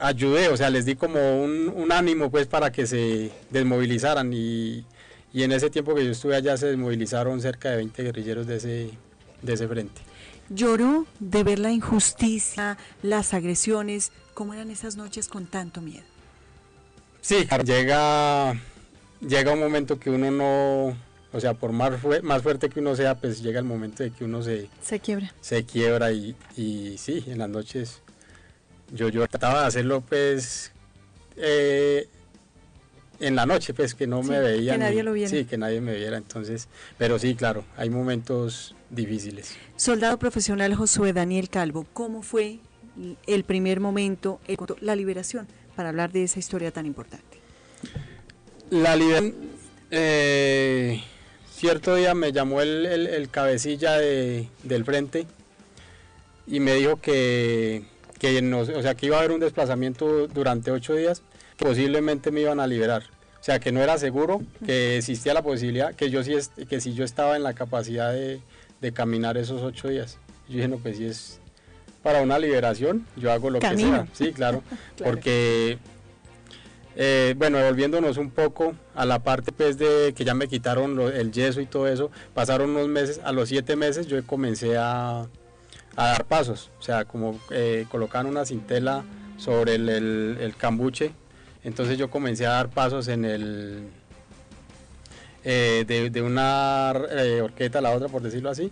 ayudé, 0.00 0.48
o 0.48 0.56
sea, 0.56 0.70
les 0.70 0.86
di 0.86 0.96
como 0.96 1.44
un, 1.44 1.92
ánimo 1.92 2.32
pues 2.32 2.48
para 2.48 2.72
que 2.72 2.84
se 2.88 3.30
desmovilizaran 3.50 4.32
y, 4.32 4.84
y, 5.32 5.44
en 5.44 5.52
ese 5.52 5.70
tiempo 5.70 5.94
que 5.94 6.04
yo 6.04 6.10
estuve 6.10 6.34
allá 6.34 6.56
se 6.56 6.66
desmovilizaron 6.66 7.40
cerca 7.40 7.70
de 7.70 7.76
20 7.76 8.02
guerrilleros 8.02 8.48
de 8.48 8.56
ese, 8.56 8.90
de 9.40 9.52
ese 9.52 9.68
frente 9.68 10.00
lloró 10.50 11.06
de 11.18 11.42
ver 11.42 11.58
la 11.58 11.72
injusticia, 11.72 12.76
las 13.02 13.32
agresiones. 13.32 14.12
¿Cómo 14.34 14.52
eran 14.54 14.70
esas 14.70 14.96
noches 14.96 15.28
con 15.28 15.46
tanto 15.46 15.80
miedo? 15.80 16.04
Sí, 17.22 17.46
llega, 17.64 18.54
llega 19.20 19.52
un 19.52 19.60
momento 19.60 19.98
que 19.98 20.10
uno 20.10 20.30
no, 20.30 20.96
o 21.32 21.40
sea, 21.40 21.54
por 21.54 21.72
más, 21.72 21.92
más 22.22 22.42
fuerte 22.42 22.68
que 22.68 22.80
uno 22.80 22.96
sea, 22.96 23.14
pues 23.14 23.42
llega 23.42 23.58
el 23.58 23.64
momento 23.64 24.02
de 24.02 24.10
que 24.10 24.24
uno 24.24 24.42
se... 24.42 24.68
Se 24.82 25.00
quiebra. 25.00 25.32
Se 25.40 25.64
quiebra 25.64 26.12
y, 26.12 26.34
y 26.56 26.96
sí, 26.98 27.24
en 27.26 27.38
las 27.38 27.48
noches 27.48 28.02
yo, 28.92 29.08
yo 29.08 29.26
trataba 29.28 29.62
de 29.62 29.66
hacerlo 29.66 30.00
pues 30.00 30.72
eh, 31.36 32.08
en 33.20 33.36
la 33.36 33.46
noche, 33.46 33.74
pues 33.74 33.94
que 33.94 34.06
no 34.06 34.22
me 34.22 34.40
veían. 34.40 34.76
Que 34.76 34.84
nadie 34.84 35.02
lo 35.02 35.12
viera. 35.12 35.30
Sí, 35.30 35.44
que 35.44 35.58
nadie 35.58 35.80
me 35.80 35.94
viera. 35.94 36.16
Entonces, 36.16 36.68
pero 36.98 37.18
sí, 37.18 37.34
claro, 37.34 37.64
hay 37.76 37.90
momentos 37.90 38.74
difíciles. 38.90 39.56
Soldado 39.76 40.18
profesional 40.18 40.74
Josué 40.74 41.12
Daniel 41.12 41.48
Calvo, 41.48 41.86
¿cómo 41.92 42.22
fue 42.22 42.58
el 43.26 43.44
primer 43.44 43.80
momento, 43.80 44.40
la 44.80 44.96
liberación, 44.96 45.46
para 45.76 45.88
hablar 45.88 46.12
de 46.12 46.24
esa 46.24 46.38
historia 46.38 46.70
tan 46.70 46.86
importante? 46.86 47.38
La 48.70 48.96
liberación, 48.96 49.34
eh, 49.90 51.02
cierto 51.50 51.94
día 51.94 52.14
me 52.14 52.32
llamó 52.32 52.60
el, 52.60 53.28
cabecilla 53.30 53.98
del 53.98 54.84
frente 54.84 55.26
y 56.46 56.60
me 56.60 56.74
dijo 56.74 56.96
que, 57.00 57.84
que 58.18 58.38
o 58.52 58.82
sea, 58.82 58.94
que 58.94 59.06
iba 59.06 59.16
a 59.16 59.20
haber 59.20 59.32
un 59.32 59.40
desplazamiento 59.40 60.26
durante 60.26 60.70
ocho 60.70 60.94
días, 60.94 61.22
posiblemente 61.56 62.30
me 62.30 62.40
iban 62.40 62.60
a 62.60 62.66
liberar. 62.66 63.04
O 63.40 63.42
sea, 63.42 63.58
que 63.58 63.72
no 63.72 63.82
era 63.82 63.96
seguro, 63.96 64.42
que 64.66 64.98
existía 64.98 65.32
la 65.32 65.42
posibilidad, 65.42 65.94
que 65.94 66.10
yo 66.10 66.22
sí, 66.22 66.34
que 66.68 66.80
si 66.80 66.92
yo 66.92 67.04
estaba 67.04 67.36
en 67.36 67.42
la 67.42 67.54
capacidad 67.54 68.12
de, 68.12 68.40
de 68.80 68.92
caminar 68.92 69.36
esos 69.36 69.62
ocho 69.62 69.88
días. 69.88 70.18
Yo 70.48 70.56
dije, 70.56 70.68
no, 70.68 70.78
pues 70.78 70.96
si 70.96 71.06
es 71.06 71.40
para 72.02 72.22
una 72.22 72.38
liberación, 72.38 73.06
yo 73.16 73.30
hago 73.32 73.50
lo 73.50 73.58
que 73.58 73.76
sea. 73.76 74.06
Sí, 74.12 74.32
claro, 74.34 74.62
porque, 75.02 75.78
eh, 76.96 77.34
bueno, 77.36 77.62
volviéndonos 77.62 78.16
un 78.16 78.30
poco 78.30 78.74
a 78.94 79.04
la 79.04 79.20
parte 79.20 79.52
pues 79.52 79.78
de 79.78 80.14
que 80.16 80.24
ya 80.24 80.34
me 80.34 80.48
quitaron 80.48 80.98
el 81.00 81.30
yeso 81.30 81.60
y 81.60 81.66
todo 81.66 81.88
eso, 81.88 82.10
pasaron 82.34 82.70
unos 82.70 82.88
meses, 82.88 83.20
a 83.24 83.32
los 83.32 83.48
siete 83.48 83.76
meses 83.76 84.06
yo 84.06 84.24
comencé 84.26 84.76
a, 84.76 85.26
a 85.96 86.06
dar 86.06 86.24
pasos, 86.24 86.70
o 86.78 86.82
sea, 86.82 87.04
como 87.04 87.38
eh, 87.50 87.86
una 88.24 88.44
cintela 88.46 89.04
sobre 89.36 89.74
el, 89.74 89.88
el, 89.88 90.56
cambuche, 90.56 91.12
entonces 91.64 91.98
yo 91.98 92.10
comencé 92.10 92.46
a 92.46 92.50
dar 92.50 92.70
pasos 92.70 93.08
en 93.08 93.24
el... 93.24 93.88
Eh, 95.42 95.84
de, 95.86 96.10
de, 96.10 96.22
una 96.22 96.92
eh, 97.10 97.40
horqueta 97.40 97.78
a 97.78 97.82
la 97.82 97.92
otra, 97.92 98.08
por 98.08 98.20
decirlo 98.20 98.50
así, 98.50 98.70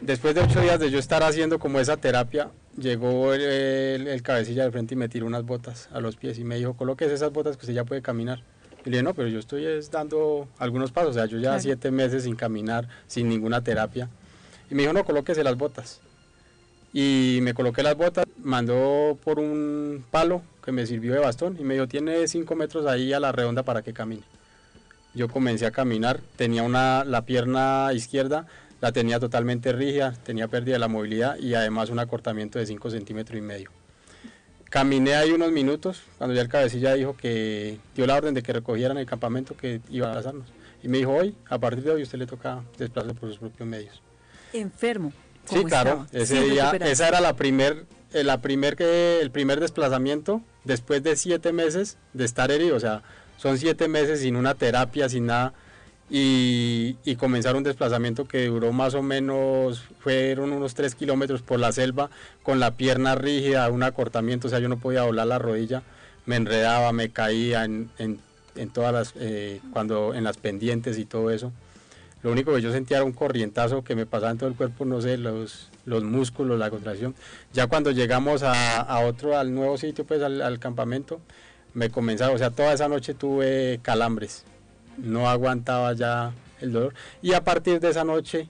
Después 0.00 0.34
de 0.34 0.42
ocho 0.42 0.60
días 0.60 0.78
de 0.78 0.90
yo 0.90 0.98
estar 0.98 1.22
haciendo 1.22 1.58
como 1.58 1.80
esa 1.80 1.96
terapia, 1.96 2.50
llegó 2.76 3.32
el, 3.32 4.22
cabecilla 4.22 4.64
de 4.64 4.70
frente 4.70 4.94
y 4.94 4.96
me 4.96 5.08
tiró 5.08 5.26
unas 5.26 5.44
botas 5.44 5.88
a 5.92 6.00
los 6.00 6.16
pies 6.16 6.38
y 6.38 6.44
me 6.44 6.56
dijo, 6.56 6.74
coloques 6.74 7.10
esas 7.10 7.32
botas 7.32 7.56
que 7.56 7.62
usted 7.62 7.74
ya 7.74 7.84
puede 7.84 8.02
caminar. 8.02 8.42
Y 8.84 8.90
le 8.90 8.98
dije, 8.98 9.02
no, 9.02 9.14
pero 9.14 9.28
yo 9.28 9.38
estoy 9.38 9.64
dando 9.90 10.48
algunos 10.58 10.92
pasos, 10.92 11.10
o 11.10 11.14
sea, 11.14 11.26
yo 11.26 11.38
ya 11.38 11.58
siete 11.58 11.90
meses 11.90 12.24
sin 12.24 12.36
caminar, 12.36 12.88
sin 13.06 13.28
ninguna 13.28 13.64
terapia. 13.64 14.10
Y 14.70 14.74
me 14.74 14.82
dijo, 14.82 14.92
no, 14.92 15.04
colóquese 15.04 15.42
las 15.42 15.56
botas. 15.56 16.00
Y 16.92 17.38
me 17.42 17.54
coloqué 17.54 17.82
las 17.82 17.96
botas, 17.96 18.26
mandó 18.38 19.18
por 19.24 19.38
un 19.40 20.04
palo 20.10 20.42
que 20.62 20.72
me 20.72 20.86
sirvió 20.86 21.14
de 21.14 21.20
bastón 21.20 21.56
y 21.58 21.64
me 21.64 21.74
dijo, 21.74 21.88
tiene 21.88 22.28
cinco 22.28 22.54
metros 22.54 22.86
ahí 22.86 23.12
a 23.12 23.20
la 23.20 23.32
redonda 23.32 23.62
para 23.62 23.82
que 23.82 23.94
camine. 23.94 24.22
Yo 25.16 25.28
comencé 25.28 25.66
a 25.66 25.72
caminar, 25.72 26.20
tenía 26.36 26.62
una, 26.62 27.02
la 27.04 27.22
pierna 27.22 27.90
izquierda 27.92 28.46
la 28.80 28.92
tenía 28.92 29.18
totalmente 29.18 29.72
rígida, 29.72 30.12
tenía 30.24 30.48
pérdida 30.48 30.74
de 30.74 30.78
la 30.78 30.88
movilidad 30.88 31.38
y 31.38 31.54
además 31.54 31.90
un 31.90 31.98
acortamiento 31.98 32.58
de 32.58 32.66
5 32.66 32.90
centímetros 32.90 33.38
y 33.38 33.40
medio. 33.40 33.70
Caminé 34.70 35.14
ahí 35.14 35.30
unos 35.30 35.52
minutos 35.52 36.02
cuando 36.18 36.34
ya 36.34 36.42
el 36.42 36.48
cabecilla 36.48 36.94
dijo 36.94 37.16
que 37.16 37.78
dio 37.94 38.06
la 38.06 38.16
orden 38.16 38.34
de 38.34 38.42
que 38.42 38.52
recogieran 38.52 38.98
el 38.98 39.06
campamento 39.06 39.56
que 39.56 39.80
iba 39.90 40.10
a 40.10 40.14
pasarnos. 40.14 40.48
Y 40.82 40.88
me 40.88 40.98
dijo, 40.98 41.12
hoy, 41.12 41.34
a 41.48 41.58
partir 41.58 41.84
de 41.84 41.92
hoy 41.92 42.02
usted 42.02 42.18
le 42.18 42.26
toca 42.26 42.62
desplazarse 42.76 43.18
por 43.18 43.28
sus 43.30 43.38
propios 43.38 43.68
medios. 43.68 44.02
Enfermo. 44.52 45.12
Sí, 45.46 45.64
claro. 45.64 46.06
Ese 46.12 46.42
día, 46.42 46.72
esa 46.80 47.08
era 47.08 47.20
la 47.20 47.36
primer, 47.36 47.86
eh, 48.12 48.24
la 48.24 48.42
primer 48.42 48.76
que, 48.76 49.20
el 49.20 49.30
primer 49.30 49.60
desplazamiento 49.60 50.42
después 50.64 51.02
de 51.02 51.16
siete 51.16 51.52
meses 51.52 51.96
de 52.12 52.24
estar 52.24 52.50
herido. 52.50 52.76
O 52.76 52.80
sea, 52.80 53.02
son 53.36 53.58
siete 53.58 53.88
meses 53.88 54.20
sin 54.20 54.36
una 54.36 54.54
terapia, 54.54 55.08
sin 55.08 55.26
nada 55.26 55.52
y, 56.08 56.96
y, 57.04 57.16
comenzar 57.16 57.56
un 57.56 57.64
desplazamiento 57.64 58.28
que 58.28 58.46
duró 58.46 58.72
más 58.72 58.94
o 58.94 59.02
menos, 59.02 59.82
fueron 59.98 60.52
unos 60.52 60.74
3 60.74 60.94
kilómetros 60.94 61.42
por 61.42 61.58
la 61.58 61.72
selva 61.72 62.10
con 62.44 62.60
la 62.60 62.76
pierna 62.76 63.16
rígida, 63.16 63.68
un 63.70 63.82
acortamiento, 63.82 64.46
o 64.46 64.50
sea, 64.50 64.60
yo 64.60 64.68
no 64.68 64.78
podía 64.78 65.00
doblar 65.00 65.26
la 65.26 65.40
rodilla, 65.40 65.82
me 66.24 66.36
enredaba, 66.36 66.92
me 66.92 67.10
caía 67.10 67.64
en, 67.64 67.90
en, 67.98 68.20
en 68.54 68.70
todas 68.70 68.92
las, 68.92 69.14
eh, 69.16 69.60
cuando 69.72 70.14
en 70.14 70.22
las 70.22 70.36
pendientes 70.36 70.96
y 70.98 71.06
todo 71.06 71.30
eso. 71.30 71.52
Lo 72.22 72.30
único 72.30 72.54
que 72.54 72.62
yo 72.62 72.72
sentía 72.72 72.98
era 72.98 73.04
un 73.04 73.12
corrientazo 73.12 73.82
que 73.82 73.96
me 73.96 74.06
pasaba 74.06 74.30
en 74.30 74.38
todo 74.38 74.48
el 74.48 74.54
cuerpo, 74.54 74.84
no 74.84 75.00
sé, 75.00 75.16
los, 75.16 75.70
los 75.84 76.04
músculos, 76.04 76.58
la 76.58 76.70
contracción. 76.70 77.16
Ya 77.52 77.66
cuando 77.66 77.90
llegamos 77.90 78.44
a, 78.44 78.80
a 78.80 79.00
otro, 79.00 79.36
al 79.36 79.54
nuevo 79.54 79.76
sitio, 79.76 80.04
pues 80.04 80.22
al, 80.22 80.40
al 80.40 80.58
campamento, 80.60 81.20
me 81.76 81.90
comenzaba, 81.90 82.32
o 82.32 82.38
sea, 82.38 82.50
toda 82.50 82.72
esa 82.72 82.88
noche 82.88 83.14
tuve 83.14 83.78
calambres 83.82 84.44
no 84.98 85.28
aguantaba 85.28 85.92
ya 85.92 86.32
el 86.60 86.72
dolor. 86.72 86.94
Y 87.22 87.32
a 87.34 87.44
partir 87.44 87.80
de 87.80 87.90
esa 87.90 88.04
noche 88.04 88.48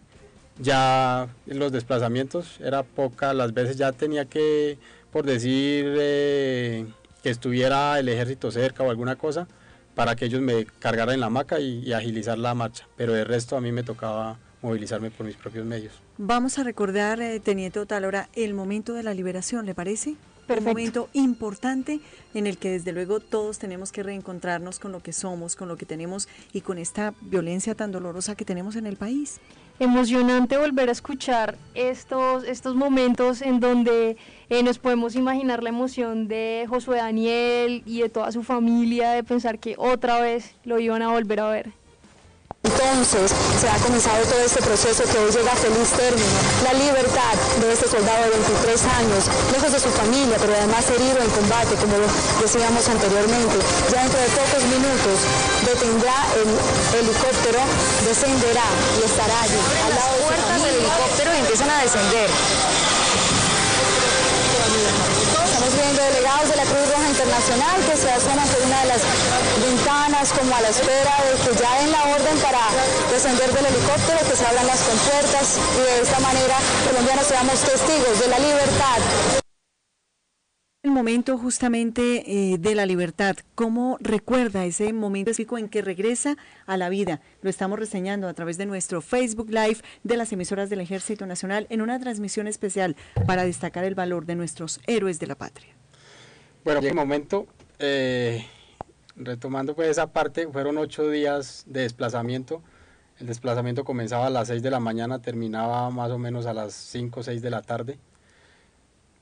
ya 0.58 1.28
los 1.46 1.72
desplazamientos 1.72 2.60
era 2.60 2.82
poca, 2.82 3.34
las 3.34 3.52
veces 3.52 3.76
ya 3.76 3.92
tenía 3.92 4.24
que, 4.24 4.78
por 5.12 5.26
decir, 5.26 5.94
eh, 5.98 6.86
que 7.22 7.30
estuviera 7.30 7.98
el 7.98 8.08
ejército 8.08 8.50
cerca 8.50 8.82
o 8.82 8.90
alguna 8.90 9.16
cosa, 9.16 9.46
para 9.94 10.14
que 10.14 10.26
ellos 10.26 10.40
me 10.40 10.66
cargaran 10.66 11.14
en 11.14 11.20
la 11.20 11.26
hamaca 11.26 11.58
y, 11.58 11.92
agilizar 11.92 12.38
la 12.38 12.54
marcha. 12.54 12.86
Pero 12.96 13.12
de 13.12 13.24
resto 13.24 13.56
a 13.56 13.60
mí 13.60 13.72
me 13.72 13.82
tocaba 13.82 14.38
movilizarme 14.62 15.10
por 15.10 15.26
mis 15.26 15.36
propios 15.36 15.64
medios. 15.64 15.94
Vamos 16.18 16.58
a 16.58 16.64
recordar, 16.64 17.20
eh, 17.20 17.40
Teniente 17.40 17.78
Otalora, 17.78 18.28
el 18.34 18.54
momento 18.54 18.94
de 18.94 19.02
la 19.02 19.14
liberación, 19.14 19.66
¿le 19.66 19.74
parece? 19.74 20.16
Un 20.48 20.64
momento 20.64 21.08
importante 21.12 22.00
en 22.34 22.46
el 22.46 22.58
que 22.58 22.70
desde 22.70 22.92
luego 22.92 23.20
todos 23.20 23.58
tenemos 23.58 23.92
que 23.92 24.02
reencontrarnos 24.02 24.78
con 24.78 24.92
lo 24.92 25.00
que 25.00 25.12
somos, 25.12 25.56
con 25.56 25.68
lo 25.68 25.76
que 25.76 25.86
tenemos 25.86 26.28
y 26.52 26.60
con 26.60 26.78
esta 26.78 27.14
violencia 27.20 27.74
tan 27.74 27.92
dolorosa 27.92 28.36
que 28.36 28.44
tenemos 28.44 28.76
en 28.76 28.86
el 28.86 28.96
país. 28.96 29.40
Emocionante 29.78 30.56
volver 30.56 30.88
a 30.88 30.92
escuchar 30.92 31.58
estos, 31.74 32.44
estos 32.44 32.74
momentos 32.74 33.42
en 33.42 33.60
donde 33.60 34.16
eh, 34.48 34.62
nos 34.62 34.78
podemos 34.78 35.14
imaginar 35.16 35.62
la 35.62 35.68
emoción 35.68 36.28
de 36.28 36.64
Josué 36.66 36.96
Daniel 36.96 37.82
y 37.84 38.00
de 38.00 38.08
toda 38.08 38.32
su 38.32 38.42
familia 38.42 39.10
de 39.10 39.22
pensar 39.22 39.58
que 39.58 39.74
otra 39.76 40.20
vez 40.20 40.54
lo 40.64 40.78
iban 40.78 41.02
a 41.02 41.08
volver 41.08 41.40
a 41.40 41.50
ver. 41.50 41.85
Entonces 42.86 43.32
se 43.60 43.68
ha 43.68 43.76
comenzado 43.82 44.22
todo 44.30 44.38
este 44.40 44.62
proceso 44.62 45.02
que 45.10 45.18
hoy 45.18 45.30
llega 45.32 45.50
a 45.50 45.56
feliz 45.56 45.90
término. 45.90 46.38
La 46.62 46.72
libertad 46.72 47.34
de 47.60 47.72
este 47.72 47.88
soldado 47.88 48.22
de 48.24 48.30
23 48.30 48.84
años, 49.02 49.26
lejos 49.50 49.72
de 49.72 49.80
su 49.80 49.90
familia, 49.90 50.36
pero 50.38 50.54
además 50.54 50.88
herido 50.90 51.18
en 51.18 51.30
combate, 51.30 51.74
como 51.82 51.98
lo 51.98 52.06
decíamos 52.40 52.88
anteriormente. 52.88 53.58
Ya 53.90 54.02
dentro 54.02 54.20
de 54.22 54.28
pocos 54.38 54.62
minutos 54.70 55.18
detendrá 55.66 56.14
el 56.38 56.48
helicóptero, 57.02 57.58
descenderá 58.06 58.66
y 59.02 59.02
estará 59.02 59.34
allí. 59.42 59.60
Al 59.90 59.94
lado 59.98 60.12
de 60.14 60.22
puertas 60.22 60.62
del 60.62 60.74
helicóptero 60.78 61.34
y 61.34 61.38
empiezan 61.42 61.70
a 61.70 61.82
descender. 61.82 62.30
Estamos 64.56 65.74
viendo 65.74 66.02
delegados 66.02 66.48
de 66.50 66.56
la 66.56 66.64
Cruz 66.64 66.88
Roja 66.88 67.08
Internacional 67.08 67.76
que 67.88 67.96
se 67.96 68.10
asoman 68.10 68.48
por 68.48 68.62
una 68.62 68.80
de 68.80 68.86
las 68.88 69.00
ventanas 69.60 70.32
como 70.32 70.54
a 70.54 70.60
la 70.60 70.68
espera 70.68 71.14
de 71.24 71.36
que 71.44 71.56
ya 71.60 71.74
den 71.80 71.92
la 71.92 72.04
orden 72.04 72.38
para 72.38 72.60
descender 73.10 73.52
del 73.52 73.66
helicóptero, 73.66 74.18
que 74.28 74.36
se 74.36 74.46
abran 74.46 74.66
las 74.66 74.80
compuertas 74.80 75.58
y 75.76 75.80
de 75.80 76.00
esta 76.02 76.18
manera 76.20 76.56
colombianos 76.88 77.26
seamos 77.26 77.60
testigos 77.60 78.20
de 78.20 78.28
la 78.28 78.38
libertad 78.38 79.44
momento 80.96 81.36
justamente 81.36 82.24
eh, 82.26 82.56
de 82.56 82.74
la 82.74 82.86
libertad. 82.86 83.36
¿Cómo 83.54 83.98
recuerda 84.00 84.64
ese 84.64 84.94
momento 84.94 85.30
específico 85.30 85.58
en 85.58 85.68
que 85.68 85.82
regresa 85.82 86.38
a 86.64 86.78
la 86.78 86.88
vida? 86.88 87.20
Lo 87.42 87.50
estamos 87.50 87.78
reseñando 87.78 88.28
a 88.28 88.32
través 88.32 88.56
de 88.56 88.64
nuestro 88.64 89.02
Facebook 89.02 89.50
Live 89.50 89.76
de 90.04 90.16
las 90.16 90.32
emisoras 90.32 90.70
del 90.70 90.80
Ejército 90.80 91.26
Nacional 91.26 91.66
en 91.68 91.82
una 91.82 92.00
transmisión 92.00 92.46
especial 92.46 92.96
para 93.26 93.44
destacar 93.44 93.84
el 93.84 93.94
valor 93.94 94.24
de 94.24 94.36
nuestros 94.36 94.80
héroes 94.86 95.20
de 95.20 95.26
la 95.26 95.34
patria. 95.34 95.68
Bueno, 96.64 96.80
en 96.80 96.86
el 96.86 96.94
momento, 96.94 97.46
eh, 97.78 98.46
retomando 99.16 99.76
pues 99.76 99.90
esa 99.90 100.14
parte, 100.14 100.48
fueron 100.48 100.78
ocho 100.78 101.10
días 101.10 101.64
de 101.66 101.82
desplazamiento. 101.82 102.62
El 103.18 103.26
desplazamiento 103.26 103.84
comenzaba 103.84 104.28
a 104.28 104.30
las 104.30 104.48
seis 104.48 104.62
de 104.62 104.70
la 104.70 104.80
mañana, 104.80 105.20
terminaba 105.20 105.90
más 105.90 106.10
o 106.10 106.16
menos 106.16 106.46
a 106.46 106.54
las 106.54 106.72
cinco 106.72 107.20
o 107.20 107.22
seis 107.22 107.42
de 107.42 107.50
la 107.50 107.60
tarde 107.60 107.98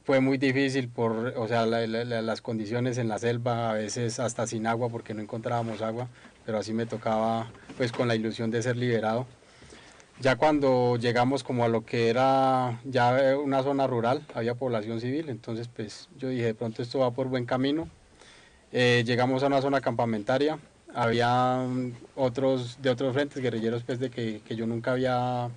fue 0.05 0.21
muy 0.21 0.37
difícil 0.37 0.89
por, 0.89 1.33
o 1.37 1.49
sea, 1.49 1.65
las 1.65 2.43
condiciones 2.43 2.99
en 2.99 3.09
la 3.09 3.19
selva, 3.19 3.71
a 3.71 3.73
veces 3.73 4.21
hasta 4.21 4.47
sin 4.47 4.67
agua 4.67 4.91
porque 4.91 5.15
no 5.15 5.23
encontrábamos 5.23 5.81
agua, 5.81 6.09
pero 6.45 6.59
así 6.59 6.75
me 6.75 6.85
tocaba 6.85 7.51
pues 7.79 7.91
con 7.91 8.07
la 8.07 8.15
ilusión 8.15 8.51
de 8.51 8.63
ser 8.63 8.77
liberado. 8.77 9.27
Ya 10.21 10.37
cuando 10.37 10.97
llegamos 10.97 11.43
como 11.43 11.65
a 11.65 11.69
lo 11.69 11.87
que 11.87 12.09
era 12.09 12.81
ya 12.85 13.37
una 13.37 13.63
zona 13.63 13.87
rural, 13.87 14.25
había 14.35 14.55
población 14.55 15.01
civil, 15.01 15.31
entonces 15.31 15.69
pues 15.69 16.11
yo 16.19 16.29
dije, 16.29 16.45
de 16.45 16.55
pronto 16.55 16.83
esto 16.83 16.99
va 16.99 17.11
por 17.11 17.29
buen 17.29 17.47
camino. 17.47 17.89
Eh, 18.73 19.05
llegamos 19.07 19.43
a 19.43 19.47
una 19.47 19.63
zona 19.63 19.81
campamentaria, 19.81 20.59
había 20.95 21.67
otros 22.15 22.81
de 22.83 22.91
otros 22.91 23.15
frentes 23.15 23.43
guerrilleros 23.43 23.83
pues 23.85 23.99
de 23.99 24.11
que, 24.11 24.43
que 24.47 24.55
yo 24.55 24.67
nunca 24.67 24.93
había, 24.93 25.49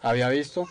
había 0.00 0.28
visto 0.30 0.66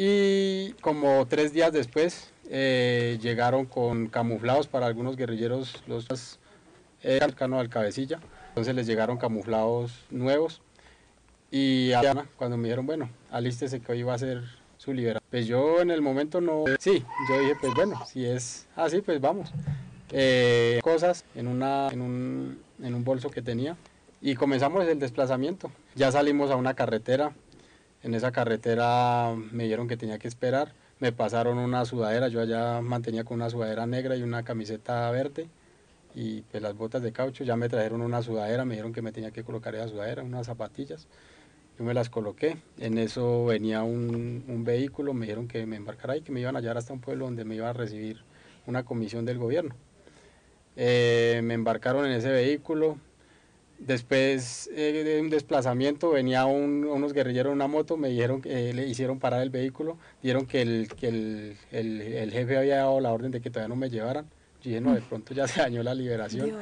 y 0.00 0.74
como 0.74 1.26
tres 1.26 1.52
días 1.52 1.72
después 1.72 2.30
eh, 2.48 3.18
llegaron 3.20 3.66
con 3.66 4.06
camuflados 4.06 4.68
para 4.68 4.86
algunos 4.86 5.16
guerrilleros 5.16 5.82
los 5.88 6.38
era 7.02 7.26
cercano 7.26 7.58
al 7.58 7.68
cabecilla. 7.68 8.20
Entonces 8.50 8.76
les 8.76 8.86
llegaron 8.86 9.18
camuflados 9.18 10.04
nuevos 10.08 10.62
y 11.50 11.90
cuando 12.36 12.56
me 12.56 12.68
dijeron, 12.68 12.86
bueno, 12.86 13.10
alístese 13.32 13.80
que 13.80 13.90
hoy 13.90 14.04
va 14.04 14.14
a 14.14 14.18
ser 14.18 14.44
su 14.76 14.92
liberación. 14.92 15.26
Pues 15.30 15.48
yo 15.48 15.80
en 15.80 15.90
el 15.90 16.00
momento 16.00 16.40
no, 16.40 16.62
sí, 16.78 17.04
yo 17.28 17.40
dije, 17.40 17.56
pues 17.60 17.74
bueno, 17.74 18.00
si 18.06 18.24
es 18.24 18.68
así, 18.76 19.00
pues 19.00 19.20
vamos. 19.20 19.52
Eh, 20.12 20.78
cosas 20.84 21.24
en, 21.34 21.48
una, 21.48 21.88
en, 21.88 22.02
un, 22.02 22.62
en 22.80 22.94
un 22.94 23.02
bolso 23.02 23.30
que 23.30 23.42
tenía 23.42 23.76
y 24.20 24.36
comenzamos 24.36 24.86
el 24.86 25.00
desplazamiento. 25.00 25.72
Ya 25.96 26.12
salimos 26.12 26.52
a 26.52 26.56
una 26.56 26.74
carretera, 26.74 27.32
en 28.02 28.14
esa 28.14 28.32
carretera 28.32 29.34
me 29.52 29.64
dijeron 29.64 29.88
que 29.88 29.96
tenía 29.96 30.18
que 30.18 30.28
esperar, 30.28 30.72
me 31.00 31.12
pasaron 31.12 31.58
una 31.58 31.84
sudadera, 31.84 32.28
yo 32.28 32.40
allá 32.40 32.80
mantenía 32.80 33.24
con 33.24 33.36
una 33.36 33.50
sudadera 33.50 33.86
negra 33.86 34.16
y 34.16 34.22
una 34.22 34.42
camiseta 34.42 35.10
verde 35.10 35.48
y 36.14 36.42
pues 36.42 36.62
las 36.62 36.74
botas 36.74 37.02
de 37.02 37.12
caucho, 37.12 37.44
ya 37.44 37.56
me 37.56 37.68
trajeron 37.68 38.00
una 38.00 38.22
sudadera, 38.22 38.64
me 38.64 38.74
dijeron 38.74 38.92
que 38.92 39.02
me 39.02 39.12
tenía 39.12 39.30
que 39.30 39.44
colocar 39.44 39.74
esa 39.74 39.88
sudadera, 39.88 40.22
unas 40.22 40.46
zapatillas, 40.46 41.06
yo 41.78 41.84
me 41.84 41.94
las 41.94 42.10
coloqué, 42.10 42.56
en 42.78 42.98
eso 42.98 43.44
venía 43.44 43.82
un, 43.82 44.44
un 44.48 44.64
vehículo, 44.64 45.14
me 45.14 45.26
dijeron 45.26 45.46
que 45.46 45.64
me 45.66 45.76
embarcara 45.76 46.16
y 46.16 46.22
que 46.22 46.32
me 46.32 46.40
iban 46.40 46.56
a 46.56 46.60
llevar 46.60 46.78
hasta 46.78 46.92
un 46.92 47.00
pueblo 47.00 47.26
donde 47.26 47.44
me 47.44 47.54
iba 47.54 47.70
a 47.70 47.72
recibir 47.72 48.22
una 48.66 48.84
comisión 48.84 49.24
del 49.24 49.38
gobierno. 49.38 49.74
Eh, 50.80 51.40
me 51.42 51.54
embarcaron 51.54 52.06
en 52.06 52.12
ese 52.12 52.30
vehículo, 52.30 52.98
Después 53.78 54.68
eh, 54.74 55.04
de 55.04 55.20
un 55.20 55.30
desplazamiento 55.30 56.10
venía 56.10 56.46
unos 56.46 57.12
guerrilleros 57.12 57.52
en 57.52 57.56
una 57.56 57.68
moto, 57.68 57.96
me 57.96 58.08
dijeron 58.08 58.42
que 58.42 58.70
eh, 58.70 58.74
le 58.74 58.88
hicieron 58.88 59.20
parar 59.20 59.40
el 59.40 59.50
vehículo, 59.50 59.96
dijeron 60.20 60.46
que, 60.46 60.62
el, 60.62 60.88
que 60.96 61.08
el, 61.08 61.56
el, 61.70 62.00
el, 62.00 62.32
jefe 62.32 62.56
había 62.56 62.78
dado 62.78 63.00
la 63.00 63.12
orden 63.12 63.30
de 63.30 63.40
que 63.40 63.50
todavía 63.50 63.68
no 63.68 63.76
me 63.76 63.88
llevaran. 63.88 64.26
Yo 64.62 64.70
dije, 64.70 64.80
no, 64.80 64.94
de 64.94 65.00
pronto 65.00 65.32
ya 65.32 65.46
se 65.48 65.60
dañó 65.60 65.84
la 65.84 65.94
liberación. 65.94 66.56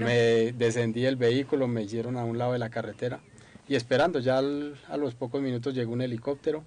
Me 0.00 0.52
descendí 0.52 1.02
del 1.02 1.14
vehículo, 1.14 1.68
me 1.68 1.84
hicieron 1.84 2.16
a 2.16 2.24
un 2.24 2.36
lado 2.36 2.52
de 2.52 2.58
la 2.58 2.68
carretera 2.68 3.20
y 3.68 3.76
esperando, 3.76 4.18
ya 4.18 4.38
a 4.38 4.96
los 4.96 5.14
pocos 5.14 5.40
minutos 5.40 5.72
llegó 5.72 5.92
un 5.92 6.02
helicóptero 6.02 6.64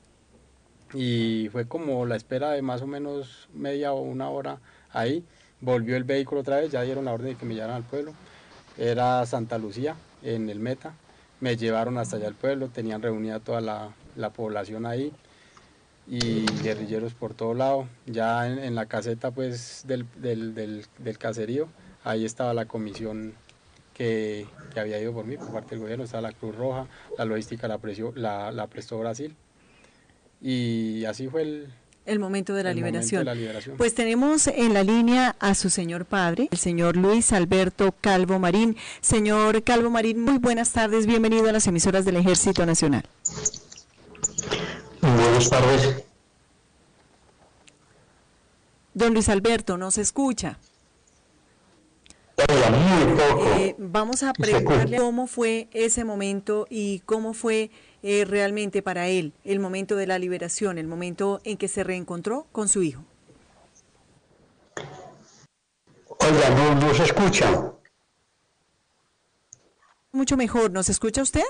y 0.93 1.49
fue 1.51 1.67
como 1.67 2.05
la 2.05 2.15
espera 2.15 2.51
de 2.51 2.61
más 2.61 2.81
o 2.81 2.87
menos 2.87 3.49
media 3.53 3.91
o 3.91 3.99
una 3.99 4.29
hora 4.29 4.59
ahí. 4.91 5.25
Volvió 5.59 5.97
el 5.97 6.05
vehículo 6.05 6.39
otra 6.39 6.57
vez, 6.57 6.71
ya 6.71 6.83
dieron 6.83 7.03
la 7.03 7.11
orden 7.11 7.27
de 7.27 7.35
que 7.35 7.45
me 7.45 7.53
llevaran 7.53 7.75
al 7.75 7.83
pueblo 7.83 8.13
era 8.79 9.25
Santa 9.25 9.57
Lucía, 9.57 9.95
en 10.23 10.49
el 10.49 10.59
Meta. 10.59 10.93
Me 11.41 11.57
llevaron 11.57 11.97
hasta 11.97 12.15
allá 12.15 12.27
al 12.27 12.35
pueblo, 12.35 12.69
tenían 12.69 13.01
reunida 13.01 13.39
toda 13.39 13.61
la, 13.61 13.93
la 14.15 14.31
población 14.31 14.85
ahí 14.85 15.11
y 16.07 16.45
guerrilleros 16.63 17.13
por 17.13 17.33
todo 17.33 17.53
lado. 17.53 17.87
Ya 18.05 18.47
en, 18.47 18.75
la 18.75 18.87
caseta 18.87 19.31
pues 19.31 19.83
del, 19.85 20.05
del, 20.15 20.55
del, 20.55 21.17
caserío, 21.17 21.67
ahí 22.03 22.25
estaba 22.25 22.53
la 22.53 22.65
comisión 22.65 23.33
que, 23.93 24.47
que, 24.73 24.79
había 24.79 24.99
ido 24.99 25.13
por 25.13 25.25
mí, 25.25 25.37
por 25.37 25.51
parte 25.51 25.71
del 25.71 25.79
gobierno, 25.79 26.05
estaba 26.05 26.21
la 26.21 26.31
Cruz 26.31 26.55
Roja, 26.55 26.87
la 27.17 27.25
logística 27.25 27.67
la, 27.67 27.79
la, 28.15 28.51
la 28.51 28.67
prestó 28.67 28.97
Brasil. 28.97 29.35
Y 30.41 31.03
así 31.05 31.27
fue 31.27 31.41
el, 31.41 31.73
el 32.09 32.19
momento 32.19 32.53
de 32.53 32.63
la, 32.63 32.73
liberación. 32.73 33.27
Pues 33.77 33.93
tenemos 33.93 34.47
en 34.47 34.73
la 34.73 34.83
línea 34.83 35.35
a 35.39 35.53
su 35.53 35.69
señor 35.69 36.05
padre, 36.05 36.49
el 36.51 36.57
señor 36.57 36.97
Luis 36.97 37.31
Alberto 37.33 37.93
Calvo 38.01 38.39
Marín. 38.39 38.75
Señor 38.99 39.63
Calvo 39.63 39.89
Marín, 39.89 40.21
muy 40.21 40.39
buenas 40.39 40.71
tardes, 40.71 41.05
bienvenido 41.05 41.49
a 41.49 41.51
las 41.51 41.67
emisoras 41.67 42.05
del 42.05 42.17
Ejército 42.17 42.65
Nacional. 42.65 43.03
Buenas 45.01 45.49
tardes. 45.49 46.03
Don 48.93 49.13
Luis 49.13 49.29
Alberto, 49.29 49.77
¿nos 49.77 49.97
escucha? 49.97 50.57
Eh, 53.57 53.75
vamos 53.77 54.23
a 54.23 54.33
preguntarle 54.33 54.97
cómo 54.97 55.27
fue 55.27 55.67
ese 55.73 56.05
momento 56.05 56.65
y 56.69 56.99
cómo 57.01 57.33
fue 57.33 57.69
eh, 58.03 58.25
realmente 58.25 58.81
para 58.81 59.07
él 59.07 59.33
el 59.43 59.59
momento 59.59 59.95
de 59.95 60.07
la 60.07 60.19
liberación, 60.19 60.77
el 60.77 60.87
momento 60.87 61.41
en 61.43 61.57
que 61.57 61.67
se 61.67 61.83
reencontró 61.83 62.47
con 62.51 62.67
su 62.69 62.83
hijo? 62.83 63.03
Oiga, 66.19 66.49
no, 66.49 66.75
no 66.75 66.93
se 66.93 67.03
escucha. 67.03 67.73
Mucho 70.11 70.37
mejor, 70.37 70.71
¿nos 70.71 70.89
escucha 70.89 71.21
usted? 71.21 71.43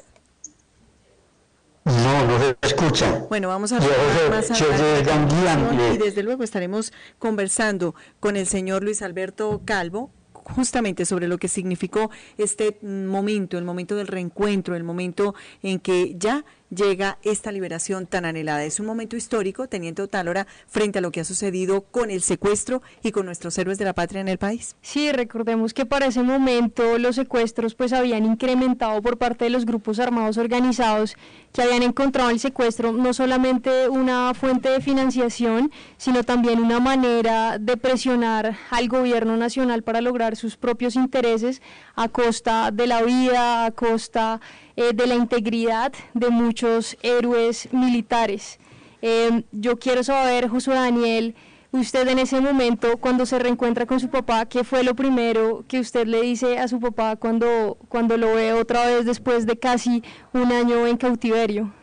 No, 1.86 2.28
no 2.28 2.40
se 2.40 2.58
escucha. 2.62 3.26
Bueno, 3.30 3.48
vamos 3.48 3.72
a 3.72 3.80
ver 3.80 3.90
más 4.30 4.52
adelante. 4.52 5.94
Y 5.94 5.98
desde 5.98 6.24
luego 6.24 6.44
estaremos 6.44 6.94
conversando 7.18 7.96
con 8.20 8.38
el 8.38 8.46
señor 8.46 8.84
Luis 8.84 9.02
Alberto 9.02 9.62
Calvo, 9.66 10.12
justamente 10.56 11.06
sobre 11.06 11.28
lo 11.28 11.38
que 11.38 11.48
significó 11.48 12.10
este 12.38 12.78
momento, 12.82 13.58
el 13.58 13.66
momento 13.66 13.96
del 13.96 14.08
reencuentro, 14.08 14.76
el 14.76 14.84
momento 14.84 15.36
en 15.64 15.80
que 15.80 16.16
ya 16.18 16.46
llega 16.70 17.18
esta 17.24 17.52
liberación 17.52 18.08
tan 18.08 18.26
anhelada. 18.26 18.64
Es 18.64 18.80
un 18.80 18.86
momento 18.86 19.16
histórico, 19.16 19.68
teniendo 19.68 20.08
tal 20.08 20.28
hora, 20.28 20.48
frente 20.68 21.00
a 21.00 21.02
lo 21.02 21.12
que 21.12 21.22
ha 21.22 21.26
sucedido 21.26 21.82
con 21.82 22.12
el 22.12 22.22
secuestro 22.22 22.82
y 23.04 23.12
con 23.12 23.26
nuestros 23.26 23.58
héroes 23.58 23.78
de 23.78 23.86
la 23.86 23.94
patria 23.94 24.22
en 24.22 24.28
el 24.28 24.38
país. 24.38 24.76
Sí, 24.82 25.12
recordemos 25.12 25.74
que 25.74 25.86
para 25.86 26.08
ese 26.08 26.24
momento 26.24 26.98
los 26.98 27.16
secuestros 27.16 27.76
pues 27.76 27.94
habían 27.94 28.26
incrementado 28.26 29.02
por 29.02 29.18
parte 29.18 29.46
de 29.46 29.50
los 29.50 29.66
grupos 29.66 30.00
armados 30.00 30.38
organizados 30.38 31.16
que 31.54 31.62
habían 31.62 31.84
encontrado 31.84 32.30
el 32.30 32.40
secuestro 32.40 32.92
no 32.92 33.14
solamente 33.14 33.90
una 33.90 34.34
fuente 34.34 34.70
de 34.70 34.82
financiación, 34.82 35.72
sino 35.98 36.24
también 36.24 36.60
una 36.60 36.80
manera 36.80 37.58
de 37.58 37.78
presionar 37.78 38.58
al 38.70 38.88
gobierno 38.88 39.38
nacional 39.38 39.84
para 39.84 40.02
lograr 40.02 40.36
sus 40.36 40.58
propios 40.58 40.96
intereses 40.96 41.62
a 41.96 42.10
costa 42.10 42.72
de 42.72 42.88
la 42.88 43.02
vida, 43.02 43.66
a 43.66 43.72
costa 43.72 44.40
eh, 44.80 44.94
de 44.94 45.08
la 45.08 45.16
integridad 45.16 45.92
de 46.14 46.30
muchos 46.30 46.98
héroes 47.02 47.68
militares. 47.74 48.60
Em, 49.02 49.44
yo 49.52 49.78
quiero 49.78 50.06
saber, 50.06 50.48
Josué 50.48 50.76
Daniel, 50.76 51.36
usted 51.74 52.08
en 52.08 52.18
ese 52.18 52.40
momento, 52.40 52.96
cuando 52.96 53.26
se 53.26 53.40
reencuentra 53.40 53.86
con 53.86 54.00
su 54.00 54.10
papá, 54.10 54.46
¿qué 54.46 54.64
fue 54.64 54.86
lo 54.86 54.96
primero 54.96 55.66
que 55.68 55.82
usted 55.82 56.08
le 56.08 56.22
dice 56.22 56.60
a 56.60 56.70
su 56.70 56.80
papá 56.80 57.18
cuando, 57.18 57.78
cuando 57.90 58.16
lo 58.16 58.36
ve 58.36 58.54
otra 58.54 58.86
vez 58.86 59.06
después 59.06 59.46
de 59.46 59.60
casi 59.60 60.02
un 60.32 60.50
año 60.54 60.88
en 60.88 60.96
cautiverio? 60.96 61.74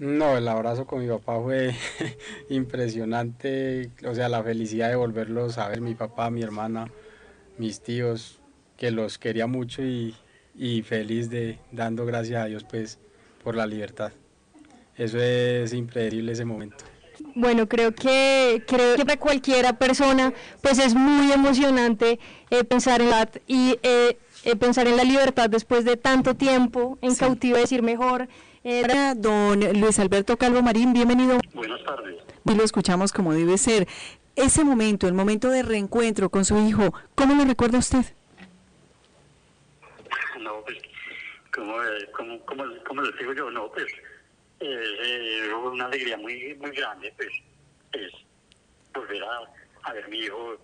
No, 0.00 0.36
el 0.36 0.48
abrazo 0.48 0.88
con 0.88 1.00
mi 1.00 1.06
papá 1.06 1.40
fue 1.40 1.72
impresionante, 2.50 3.92
o 4.04 4.12
sea, 4.16 4.28
la 4.28 4.42
felicidad 4.42 4.88
de 4.88 4.96
volverlos 4.96 5.56
a 5.56 5.68
ver, 5.68 5.80
mi 5.80 5.94
papá, 5.94 6.30
mi 6.30 6.42
hermana, 6.42 6.90
mis 7.58 7.80
tíos, 7.80 8.40
que 8.76 8.90
los 8.90 9.18
quería 9.18 9.46
mucho 9.46 9.84
y, 9.84 10.16
y 10.58 10.82
feliz 10.82 11.30
de 11.30 11.58
dando 11.70 12.04
gracias 12.04 12.42
a 12.42 12.46
Dios 12.46 12.64
pues 12.68 12.98
por 13.42 13.54
la 13.54 13.66
libertad. 13.66 14.12
Eso 14.96 15.18
es 15.18 15.72
impredecible 15.72 16.32
ese 16.32 16.44
momento. 16.44 16.84
Bueno, 17.34 17.68
creo 17.68 17.94
que 17.94 18.64
creo 18.66 18.96
que 18.96 19.04
para 19.04 19.18
cualquiera 19.18 19.78
persona 19.78 20.32
pues 20.60 20.78
es 20.78 20.94
muy 20.94 21.32
emocionante 21.32 22.18
eh, 22.50 22.64
pensar 22.64 23.00
en 23.00 23.10
la 23.10 23.30
y 23.46 23.78
eh, 23.82 24.18
eh, 24.44 24.56
pensar 24.56 24.88
en 24.88 24.96
la 24.96 25.04
libertad 25.04 25.48
después 25.48 25.84
de 25.84 25.96
tanto 25.96 26.34
tiempo 26.34 26.98
en 27.00 27.14
cautivo, 27.14 27.56
decir 27.56 27.82
mejor. 27.82 28.28
don 29.16 29.60
Luis 29.80 29.98
Alberto 30.00 30.36
Calvo 30.36 30.62
Marín, 30.62 30.92
bienvenido. 30.92 31.38
Buenas 31.54 31.84
tardes. 31.84 32.16
Y 32.44 32.54
lo 32.54 32.64
escuchamos 32.64 33.12
como 33.12 33.32
debe 33.32 33.56
ser. 33.58 33.86
Ese 34.34 34.64
momento, 34.64 35.08
el 35.08 35.14
momento 35.14 35.48
de 35.50 35.62
reencuentro 35.62 36.30
con 36.30 36.44
su 36.44 36.56
hijo, 36.58 36.92
¿cómo 37.14 37.34
lo 37.34 37.44
recuerda 37.44 37.78
usted? 37.78 38.04
Como, 42.12 42.40
como, 42.44 42.84
como, 42.84 43.02
les 43.02 43.18
digo 43.18 43.32
yo, 43.32 43.50
no, 43.50 43.70
pues 43.70 43.86
eh, 44.60 45.50
una 45.54 45.86
alegría 45.86 46.16
muy 46.16 46.54
muy 46.54 46.70
grande, 46.70 47.12
pues, 47.16 47.28
es 47.92 48.12
volver 48.92 49.22
a, 49.22 49.92
ver 49.92 50.04
a 50.04 50.08
mi 50.08 50.18
hijo 50.18 50.56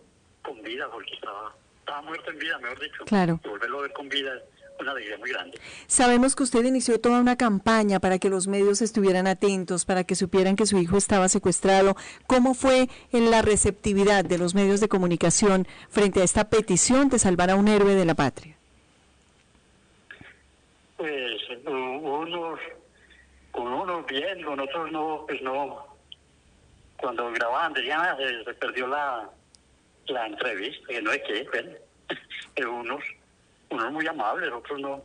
con 0.42 0.60
vida, 0.62 0.88
porque 0.90 1.14
estaba, 1.14 1.54
estaba 1.78 2.02
muerto 2.02 2.30
en 2.30 2.38
vida, 2.38 2.58
mejor 2.58 2.80
dicho. 2.80 3.04
Claro. 3.06 3.40
Volverlo 3.44 3.78
a 3.78 3.82
ver 3.82 3.92
con 3.92 4.08
vida 4.08 4.32
una 4.80 4.92
alegría 4.92 5.18
muy 5.18 5.30
grande. 5.30 5.58
Sabemos 5.86 6.34
que 6.34 6.42
usted 6.42 6.64
inició 6.64 7.00
toda 7.00 7.20
una 7.20 7.36
campaña 7.36 8.00
para 8.00 8.18
que 8.18 8.28
los 8.28 8.46
medios 8.46 8.82
estuvieran 8.82 9.26
atentos, 9.26 9.84
para 9.84 10.04
que 10.04 10.14
supieran 10.14 10.56
que 10.56 10.66
su 10.66 10.78
hijo 10.78 10.96
estaba 10.96 11.28
secuestrado. 11.28 11.96
¿Cómo 12.26 12.54
fue 12.54 12.88
en 13.12 13.30
la 13.30 13.42
receptividad 13.42 14.24
de 14.24 14.38
los 14.38 14.54
medios 14.54 14.80
de 14.80 14.88
comunicación 14.88 15.66
frente 15.88 16.20
a 16.20 16.24
esta 16.24 16.48
petición 16.48 17.08
de 17.08 17.18
salvar 17.18 17.50
a 17.50 17.56
un 17.56 17.68
héroe 17.68 17.94
de 17.94 18.04
la 18.04 18.14
patria? 18.14 18.53
Pues 20.96 21.40
unos 21.66 22.60
con 23.54 23.72
unos 23.72 24.04
bien, 24.06 24.42
con 24.42 24.58
otros 24.58 24.90
no, 24.90 25.24
pues 25.28 25.40
no. 25.42 25.86
Cuando 26.96 27.30
grababan 27.30 27.72
decían, 27.72 28.00
ah, 28.00 28.16
se, 28.16 28.54
perdió 28.54 28.88
la, 28.88 29.30
la 30.06 30.26
entrevista, 30.26 30.88
que 30.88 31.02
no 31.02 31.12
es 31.12 31.22
que, 31.22 31.46
bueno, 31.52 32.72
unos, 32.72 33.04
unos 33.70 33.92
muy 33.92 34.06
amables, 34.06 34.50
otros 34.52 34.80
no, 34.80 35.04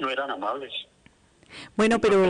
no 0.00 0.10
eran 0.10 0.30
amables. 0.30 0.72
Bueno, 1.76 2.00
pero 2.00 2.24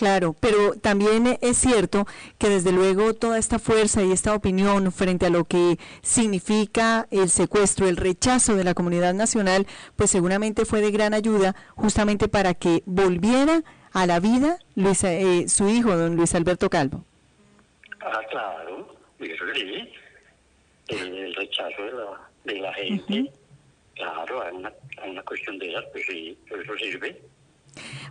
Claro, 0.00 0.34
pero 0.40 0.72
también 0.80 1.36
es 1.42 1.58
cierto 1.58 2.06
que 2.38 2.48
desde 2.48 2.72
luego 2.72 3.12
toda 3.12 3.36
esta 3.36 3.58
fuerza 3.58 4.02
y 4.02 4.12
esta 4.12 4.34
opinión 4.34 4.90
frente 4.92 5.26
a 5.26 5.28
lo 5.28 5.44
que 5.44 5.76
significa 6.00 7.06
el 7.10 7.28
secuestro, 7.28 7.86
el 7.86 7.98
rechazo 7.98 8.56
de 8.56 8.64
la 8.64 8.72
comunidad 8.72 9.12
nacional, 9.12 9.66
pues 9.96 10.08
seguramente 10.10 10.64
fue 10.64 10.80
de 10.80 10.90
gran 10.90 11.12
ayuda 11.12 11.54
justamente 11.76 12.28
para 12.28 12.54
que 12.54 12.82
volviera 12.86 13.62
a 13.92 14.06
la 14.06 14.20
vida 14.20 14.56
Luis, 14.74 15.04
eh, 15.04 15.44
su 15.48 15.68
hijo, 15.68 15.94
don 15.94 16.16
Luis 16.16 16.34
Alberto 16.34 16.70
Calvo. 16.70 17.04
Ah, 18.00 18.22
claro, 18.30 18.96
eso 19.18 19.44
sí. 19.54 19.92
El, 20.88 21.34
rechazo 21.34 21.82
de 21.82 21.92
la, 21.92 22.30
de 22.44 22.58
la 22.58 22.72
gente, 22.72 23.30
claro, 23.96 24.46
hay 24.46 24.56
una, 24.56 24.72
hay 25.02 25.10
una 25.10 25.22
cuestión 25.24 25.58
de 25.58 25.72
esas, 25.72 25.84
pues 25.92 26.06
sí, 26.06 26.38
eso 26.46 26.78
sirve. 26.78 27.20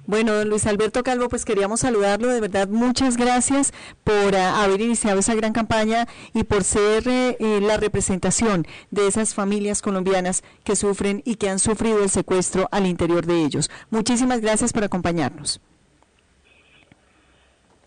Bueno, 0.05 0.43
Luis 0.43 0.65
Alberto 0.65 1.03
Calvo, 1.03 1.29
pues 1.29 1.45
queríamos 1.45 1.81
saludarlo, 1.81 2.29
de 2.29 2.41
verdad 2.41 2.67
muchas 2.67 3.15
gracias 3.15 3.73
por 4.03 4.35
ah, 4.35 4.63
haber 4.63 4.81
iniciado 4.81 5.19
esa 5.19 5.35
gran 5.35 5.53
campaña 5.53 6.07
y 6.33 6.43
por 6.43 6.63
ser 6.63 7.07
eh, 7.07 7.37
eh, 7.39 7.59
la 7.61 7.77
representación 7.77 8.65
de 8.89 9.07
esas 9.07 9.35
familias 9.35 9.81
colombianas 9.81 10.43
que 10.63 10.75
sufren 10.75 11.21
y 11.25 11.35
que 11.35 11.49
han 11.49 11.59
sufrido 11.59 12.03
el 12.03 12.09
secuestro 12.09 12.67
al 12.71 12.87
interior 12.87 13.25
de 13.25 13.43
ellos. 13.43 13.69
Muchísimas 13.91 14.41
gracias 14.41 14.73
por 14.73 14.83
acompañarnos. 14.83 15.61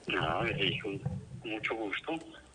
No, 0.07 0.42
mucho 1.45 1.75
gusto. 1.75 2.12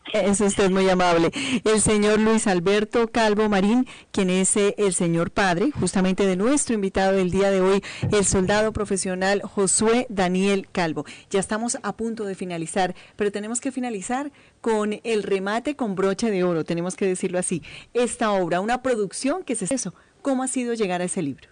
Es 0.13 0.41
usted 0.41 0.69
muy 0.69 0.89
amable. 0.89 1.31
El 1.63 1.81
señor 1.81 2.19
Luis 2.19 2.47
Alberto 2.47 3.07
Calvo 3.09 3.49
Marín, 3.49 3.87
quien 4.11 4.29
es 4.29 4.55
eh, 4.57 4.75
el 4.77 4.93
señor 4.93 5.31
padre, 5.31 5.71
justamente 5.71 6.25
de 6.25 6.35
nuestro 6.35 6.75
invitado 6.75 7.13
del 7.13 7.31
día 7.31 7.51
de 7.51 7.61
hoy, 7.61 7.83
el 8.11 8.25
soldado 8.25 8.71
profesional 8.73 9.41
Josué 9.41 10.07
Daniel 10.09 10.67
Calvo. 10.71 11.05
Ya 11.29 11.39
estamos 11.39 11.77
a 11.83 11.95
punto 11.95 12.25
de 12.25 12.35
finalizar, 12.35 12.95
pero 13.15 13.31
tenemos 13.31 13.59
que 13.59 13.71
finalizar 13.71 14.31
con 14.61 14.99
el 15.03 15.23
remate 15.23 15.75
con 15.75 15.95
broche 15.95 16.31
de 16.31 16.43
oro, 16.43 16.63
tenemos 16.63 16.95
que 16.95 17.05
decirlo 17.05 17.39
así. 17.39 17.61
Esta 17.93 18.31
obra, 18.31 18.61
una 18.61 18.81
producción 18.81 19.43
que 19.43 19.53
es 19.53 19.71
eso. 19.71 19.93
¿Cómo 20.21 20.43
ha 20.43 20.47
sido 20.47 20.73
llegar 20.73 21.01
a 21.01 21.05
ese 21.05 21.21
libro? 21.21 21.49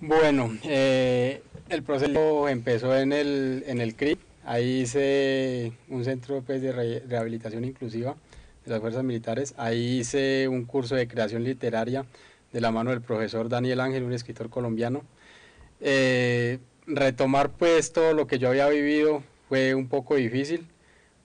Bueno, 0.00 0.56
eh, 0.64 1.42
el 1.68 1.82
proceso 1.82 2.48
empezó 2.48 2.96
en 2.96 3.12
el, 3.12 3.64
en 3.66 3.80
el 3.80 3.94
CRIP 3.94 4.29
Ahí 4.44 4.80
hice 4.82 5.72
un 5.88 6.04
centro 6.04 6.42
pues, 6.42 6.62
de 6.62 6.72
rehabilitación 6.72 7.64
inclusiva 7.64 8.16
de 8.64 8.70
las 8.70 8.80
fuerzas 8.80 9.04
militares. 9.04 9.54
Ahí 9.56 10.00
hice 10.00 10.48
un 10.48 10.64
curso 10.64 10.94
de 10.94 11.08
creación 11.08 11.44
literaria 11.44 12.06
de 12.52 12.60
la 12.60 12.70
mano 12.70 12.90
del 12.90 13.00
profesor 13.00 13.48
Daniel 13.48 13.80
Ángel, 13.80 14.04
un 14.04 14.12
escritor 14.12 14.50
colombiano. 14.50 15.02
Eh, 15.80 16.58
retomar 16.86 17.50
pues 17.50 17.92
todo 17.92 18.12
lo 18.12 18.26
que 18.26 18.38
yo 18.38 18.48
había 18.48 18.68
vivido 18.68 19.22
fue 19.48 19.74
un 19.74 19.88
poco 19.88 20.16
difícil 20.16 20.66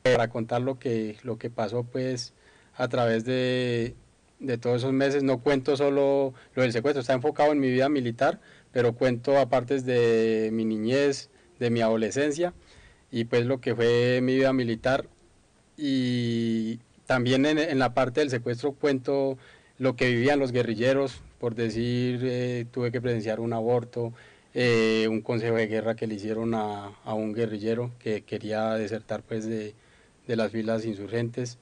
para 0.03 0.29
contar 0.29 0.61
lo 0.61 0.77
que, 0.77 1.17
lo 1.23 1.37
que 1.37 1.49
pasó 1.49 1.83
pues 1.83 2.33
a 2.75 2.87
través 2.87 3.25
de, 3.25 3.95
de 4.39 4.57
todos 4.57 4.77
esos 4.77 4.93
meses. 4.93 5.23
No 5.23 5.39
cuento 5.39 5.77
solo 5.77 6.33
lo 6.53 6.61
del 6.61 6.73
secuestro, 6.73 7.01
está 7.01 7.13
enfocado 7.13 7.53
en 7.53 7.59
mi 7.59 7.71
vida 7.71 7.89
militar, 7.89 8.39
pero 8.71 8.93
cuento 8.93 9.37
aparte 9.39 9.81
de 9.81 10.49
mi 10.51 10.65
niñez, 10.65 11.29
de 11.59 11.69
mi 11.69 11.81
adolescencia 11.81 12.53
y 13.15 13.23
pues 13.23 13.45
lo 13.45 13.61
que 13.61 13.73
fue 13.73 14.19
mi 14.21 14.35
vida 14.35 14.51
militar. 14.51 15.07
Y 15.77 16.79
también 17.05 17.45
en, 17.45 17.79
la 17.79 17.93
parte 17.93 18.19
del 18.19 18.29
secuestro 18.29 18.73
cuento 18.73 19.37
lo 19.77 19.95
que 19.95 20.09
vivían 20.09 20.37
los 20.37 20.51
guerrilleros, 20.51 21.21
por 21.39 21.55
decir, 21.55 22.19
eh, 22.23 22.65
tuve 22.71 22.91
que 22.91 22.99
presenciar 22.99 23.39
un 23.39 23.53
aborto, 23.53 24.11
eh, 24.53 25.07
un 25.09 25.21
consejo 25.21 25.55
de 25.55 25.67
guerra 25.67 25.95
que 25.95 26.07
le 26.07 26.15
hicieron 26.15 26.55
a, 26.55 26.91
un 27.05 27.33
guerrillero 27.33 27.89
que 27.99 28.23
quería 28.23 28.73
desertar 28.73 29.21
pues 29.23 29.45
de, 29.45 29.75
de, 30.27 30.35
las 30.35 30.51
filas 30.51 30.83
insurgentes. 30.83 31.57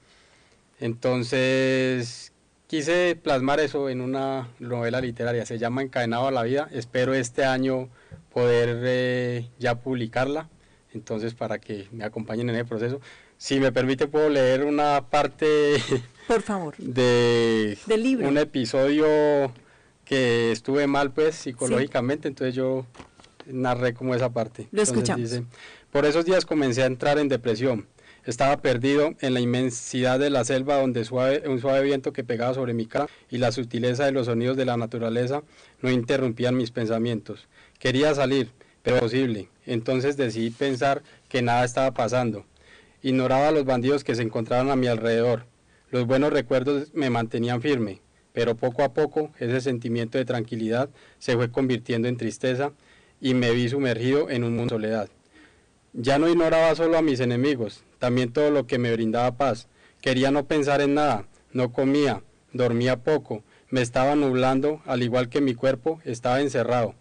Entonces 0.79 2.33
quise 2.65 3.15
plasmar 3.15 3.59
eso 3.59 3.89
en 3.91 4.01
una 4.01 4.49
novela 4.59 5.01
literaria, 5.01 5.45
se 5.45 5.59
llama 5.59 5.83
Encadenado 5.83 6.27
a 6.29 6.31
la 6.31 6.41
vida, 6.41 6.67
espero 6.71 7.13
este 7.13 7.45
año 7.45 7.89
poder 8.31 8.79
eh, 8.83 9.49
ya 9.59 9.75
publicarla 9.75 10.49
entonces 10.93 11.33
para 11.33 11.59
que 11.59 11.87
me 11.91 12.03
acompañen 12.03 12.49
en 12.49 12.55
el 12.55 12.65
proceso. 12.65 13.01
Si 13.37 13.59
me 13.59 13.71
permite, 13.71 14.07
puedo 14.07 14.29
leer 14.29 14.63
una 14.63 15.05
parte 15.09 15.75
Por 16.27 16.41
favor. 16.41 16.75
de 16.77 17.77
Del 17.87 18.03
libro. 18.03 18.27
un 18.27 18.37
episodio 18.37 19.05
que 20.05 20.51
estuve 20.51 20.87
mal 20.87 21.11
pues 21.11 21.35
psicológicamente, 21.35 22.27
entonces 22.27 22.55
yo 22.55 22.85
narré 23.45 23.93
como 23.93 24.15
esa 24.15 24.31
parte. 24.31 24.67
Lo 24.71 24.81
escuchamos. 24.81 25.41
Por 25.91 26.05
esos 26.05 26.25
días 26.25 26.45
comencé 26.45 26.83
a 26.83 26.87
entrar 26.87 27.19
en 27.19 27.27
depresión. 27.29 27.87
Estaba 28.25 28.61
perdido 28.61 29.15
en 29.19 29.33
la 29.33 29.41
inmensidad 29.41 30.17
de 30.17 30.29
la 30.29 30.45
selva 30.45 30.79
donde 30.79 31.03
suave, 31.03 31.43
un 31.45 31.59
suave 31.59 31.83
viento 31.83 32.13
que 32.13 32.23
pegaba 32.23 32.53
sobre 32.53 32.73
mi 32.73 32.85
cara 32.85 33.07
y 33.29 33.37
la 33.37 33.51
sutileza 33.51 34.05
de 34.05 34.13
los 34.13 34.27
sonidos 34.27 34.55
de 34.55 34.63
la 34.63 34.77
naturaleza 34.77 35.43
no 35.81 35.91
interrumpían 35.91 36.55
mis 36.55 36.71
pensamientos. 36.71 37.49
Quería 37.79 38.15
salir, 38.15 38.49
pero 38.83 38.99
posible. 38.99 39.49
Entonces 39.65 40.15
decidí 40.17 40.51
pensar 40.51 41.01
que 41.29 41.41
nada 41.41 41.65
estaba 41.65 41.93
pasando. 41.93 42.45
Ignoraba 43.01 43.47
a 43.47 43.51
los 43.51 43.65
bandidos 43.65 44.03
que 44.03 44.13
se 44.13 44.21
encontraban 44.21 44.69
a 44.69 44.75
mi 44.75 44.87
alrededor. 44.87 45.45
Los 45.89 46.05
buenos 46.05 46.31
recuerdos 46.31 46.93
me 46.93 47.09
mantenían 47.09 47.61
firme, 47.61 48.01
pero 48.33 48.55
poco 48.55 48.83
a 48.83 48.93
poco 48.93 49.31
ese 49.39 49.61
sentimiento 49.61 50.17
de 50.17 50.25
tranquilidad 50.25 50.89
se 51.17 51.35
fue 51.35 51.49
convirtiendo 51.51 52.07
en 52.07 52.17
tristeza 52.17 52.71
y 53.19 53.33
me 53.33 53.51
vi 53.51 53.69
sumergido 53.69 54.29
en 54.29 54.43
un 54.43 54.55
mundo 54.55 54.75
de 54.75 54.81
soledad. 54.81 55.09
Ya 55.93 56.17
no 56.19 56.27
ignoraba 56.27 56.75
solo 56.75 56.97
a 56.97 57.01
mis 57.01 57.19
enemigos, 57.19 57.83
también 57.99 58.33
todo 58.33 58.51
lo 58.51 58.67
que 58.67 58.79
me 58.79 58.91
brindaba 58.91 59.37
paz. 59.37 59.67
Quería 60.01 60.31
no 60.31 60.45
pensar 60.45 60.81
en 60.81 60.95
nada, 60.95 61.25
no 61.51 61.71
comía, 61.71 62.23
dormía 62.51 62.97
poco, 62.97 63.43
me 63.69 63.81
estaba 63.81 64.15
nublando, 64.15 64.81
al 64.85 65.03
igual 65.03 65.29
que 65.29 65.39
mi 65.39 65.53
cuerpo 65.53 66.01
estaba 66.03 66.41
encerrado. 66.41 66.95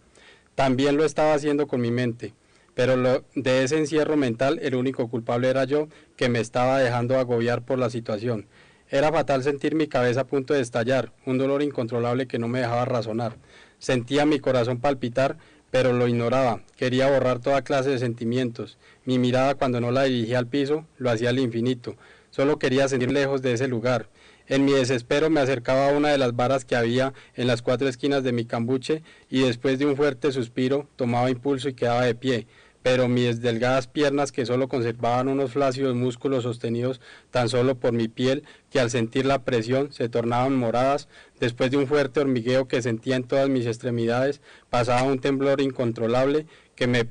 También 0.54 0.96
lo 0.96 1.04
estaba 1.04 1.34
haciendo 1.34 1.66
con 1.66 1.80
mi 1.80 1.90
mente, 1.90 2.34
pero 2.74 3.24
de 3.34 3.64
ese 3.64 3.78
encierro 3.78 4.16
mental 4.16 4.58
el 4.62 4.74
único 4.74 5.08
culpable 5.08 5.48
era 5.48 5.64
yo, 5.64 5.88
que 6.16 6.28
me 6.28 6.40
estaba 6.40 6.78
dejando 6.78 7.18
agobiar 7.18 7.62
por 7.62 7.78
la 7.78 7.90
situación. 7.90 8.46
Era 8.90 9.10
fatal 9.10 9.42
sentir 9.42 9.74
mi 9.74 9.86
cabeza 9.86 10.20
a 10.20 10.26
punto 10.26 10.52
de 10.52 10.60
estallar, 10.60 11.12
un 11.24 11.38
dolor 11.38 11.62
incontrolable 11.62 12.26
que 12.26 12.38
no 12.38 12.48
me 12.48 12.60
dejaba 12.60 12.84
razonar. 12.84 13.36
Sentía 13.78 14.26
mi 14.26 14.38
corazón 14.38 14.80
palpitar, 14.80 15.38
pero 15.70 15.94
lo 15.94 16.06
ignoraba. 16.06 16.60
Quería 16.76 17.10
borrar 17.10 17.38
toda 17.38 17.62
clase 17.62 17.88
de 17.88 17.98
sentimientos. 17.98 18.76
Mi 19.06 19.18
mirada 19.18 19.54
cuando 19.54 19.80
no 19.80 19.90
la 19.90 20.04
dirigía 20.04 20.38
al 20.38 20.46
piso, 20.46 20.84
lo 20.98 21.10
hacía 21.10 21.30
al 21.30 21.38
infinito. 21.38 21.96
Solo 22.30 22.58
quería 22.58 22.86
sentir 22.88 23.10
lejos 23.10 23.40
de 23.40 23.54
ese 23.54 23.68
lugar. 23.68 24.08
En 24.48 24.64
mi 24.64 24.72
desespero 24.72 25.31
me 25.31 25.40
acercaba 25.40 25.88
a 25.88 25.92
una 25.92 26.09
de 26.09 26.18
las 26.18 26.35
varas 26.35 26.64
que 26.64 26.76
había 26.76 27.12
en 27.35 27.46
las 27.46 27.62
cuatro 27.62 27.88
esquinas 27.88 28.22
de 28.22 28.33
mi 28.33 28.44
cambuche 28.44 29.02
y 29.31 29.40
después 29.40 29.78
de 29.78 29.87
un 29.87 29.96
fuerte 29.96 30.33
suspiro 30.33 30.88
tomaba 30.96 31.31
impulso 31.31 31.68
y 31.68 31.74
quedaba 31.74 32.05
de 32.05 32.14
pie, 32.14 32.46
pero 32.83 33.09
mis 33.09 33.40
delgadas 33.40 33.87
piernas 33.87 34.33
que 34.33 34.44
solo 34.44 34.68
conservaban 34.68 35.28
unos 35.28 35.52
flácidos 35.52 35.94
músculos 35.94 36.42
sostenidos 36.42 37.00
tan 37.31 37.48
solo 37.48 37.76
por 37.76 37.92
mi 37.92 38.09
piel 38.09 38.42
que 38.70 38.81
al 38.81 38.90
sentir 38.90 39.24
la 39.24 39.44
presión 39.44 39.92
se 39.92 40.09
tornaban 40.09 40.57
moradas, 40.57 41.09
después 41.38 41.70
de 41.70 41.76
un 41.76 41.87
fuerte 41.87 42.20
hormigueo 42.20 42.66
que 42.66 42.83
sentía 42.83 43.16
en 43.16 43.24
todas 43.24 43.48
mis 43.48 43.66
extremidades, 43.66 44.40
pasaba 44.68 45.05
un 45.05 45.20
temblor 45.20 45.61
incontrolable 45.61 46.46
que 46.74 46.87
me 46.87 47.07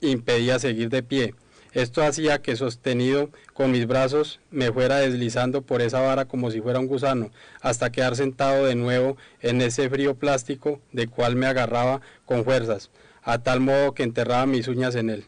impedía 0.00 0.58
seguir 0.58 0.90
de 0.90 1.02
pie. 1.02 1.34
Esto 1.74 2.04
hacía 2.04 2.40
que 2.40 2.54
sostenido 2.54 3.30
con 3.52 3.72
mis 3.72 3.88
brazos 3.88 4.38
me 4.52 4.72
fuera 4.72 4.98
deslizando 4.98 5.62
por 5.62 5.82
esa 5.82 6.00
vara 6.00 6.26
como 6.26 6.52
si 6.52 6.60
fuera 6.60 6.78
un 6.78 6.86
gusano, 6.86 7.32
hasta 7.60 7.90
quedar 7.90 8.14
sentado 8.14 8.64
de 8.64 8.76
nuevo 8.76 9.16
en 9.40 9.60
ese 9.60 9.90
frío 9.90 10.14
plástico 10.14 10.80
de 10.92 11.08
cual 11.08 11.34
me 11.34 11.46
agarraba 11.46 12.00
con 12.26 12.44
fuerzas, 12.44 12.90
a 13.24 13.42
tal 13.42 13.58
modo 13.58 13.92
que 13.92 14.04
enterraba 14.04 14.46
mis 14.46 14.68
uñas 14.68 14.94
en 14.94 15.10
él. 15.10 15.26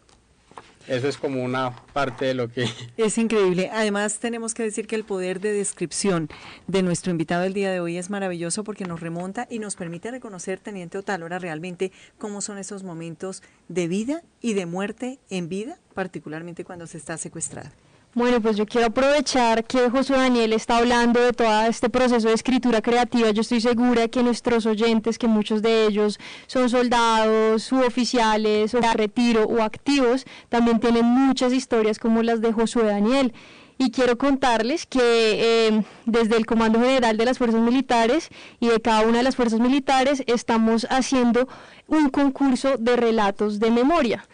Eso 0.89 1.09
es 1.09 1.17
como 1.17 1.43
una 1.43 1.75
parte 1.93 2.27
de 2.27 2.35
lo 2.35 2.49
que... 2.51 2.69
Es 2.97 3.19
increíble. 3.19 3.71
Además, 3.73 4.19
tenemos 4.19 4.55
que 4.55 4.63
decir 4.63 4.87
que 4.87 4.97
el 4.97 5.05
poder 5.05 5.41
de 5.41 5.53
descripción 5.53 6.29
de 6.67 6.83
nuestro 6.83 7.11
invitado 7.11 7.43
del 7.43 7.55
día 7.55 7.71
de 7.71 7.81
hoy 7.81 7.97
es 7.97 8.11
maravilloso 8.11 8.65
porque 8.65 8.85
nos 8.85 9.01
remonta 9.01 9.47
y 9.51 9.59
nos 9.59 9.77
permite 9.77 10.11
reconocer, 10.11 10.61
Teniente 10.61 10.99
Otálora, 10.99 11.39
realmente 11.39 11.93
cómo 12.19 12.41
son 12.41 12.59
esos 12.59 12.83
momentos 12.83 13.43
de 13.69 13.89
vida 13.89 14.23
y 14.41 14.55
de 14.55 14.67
muerte 14.67 15.19
en 15.31 15.49
vida, 15.49 15.79
particularmente 15.95 16.65
cuando 16.65 16.87
se 16.87 16.99
está 16.99 17.19
secuestrada. 17.19 17.73
Bueno, 18.17 18.41
pues 18.41 18.57
yo 18.57 18.65
quiero 18.65 18.87
aprovechar 18.87 19.65
que 19.65 19.91
Josué 19.91 20.17
Daniel 20.17 20.55
está 20.55 20.79
hablando 20.79 21.21
de 21.21 21.35
todo 21.35 21.67
este 21.67 21.91
proceso 21.91 22.29
de 22.29 22.33
escritura 22.33 22.81
creativa. 22.81 23.31
Yo 23.31 23.43
estoy 23.43 23.61
segura 23.61 24.09
que 24.09 24.23
nuestros 24.23 24.65
oyentes, 24.65 25.19
que 25.19 25.29
muchos 25.29 25.61
de 25.61 25.85
ellos 25.85 26.19
son 26.47 26.71
soldados, 26.71 27.65
suboficiales, 27.65 28.73
o 28.73 28.81
retiro 28.81 29.45
o 29.45 29.63
activos, 29.63 30.25
también 30.49 30.81
tienen 30.81 31.05
muchas 31.05 31.53
historias 31.53 31.99
como 31.99 32.23
las 32.23 32.41
de 32.41 32.55
Josué 32.55 32.85
Daniel. 32.85 33.35
Y 33.77 33.91
quiero 33.91 34.17
contarles 34.17 34.87
que 34.87 34.99
eh, 35.03 35.85
desde 36.07 36.39
el 36.39 36.47
Comando 36.47 36.81
General 36.81 37.19
de 37.19 37.25
las 37.27 37.37
Fuerzas 37.37 37.61
Militares 37.61 38.31
y 38.61 38.69
de 38.69 38.81
cada 38.81 39.03
una 39.03 39.19
de 39.19 39.25
las 39.25 39.37
Fuerzas 39.37 39.61
Militares 39.61 40.23
estamos 40.27 40.87
haciendo 40.89 41.49
un 41.87 42.09
concurso 42.09 42.79
de 42.79 42.97
relatos 42.97 43.61
de 43.61 43.71
memoria. 43.71 44.27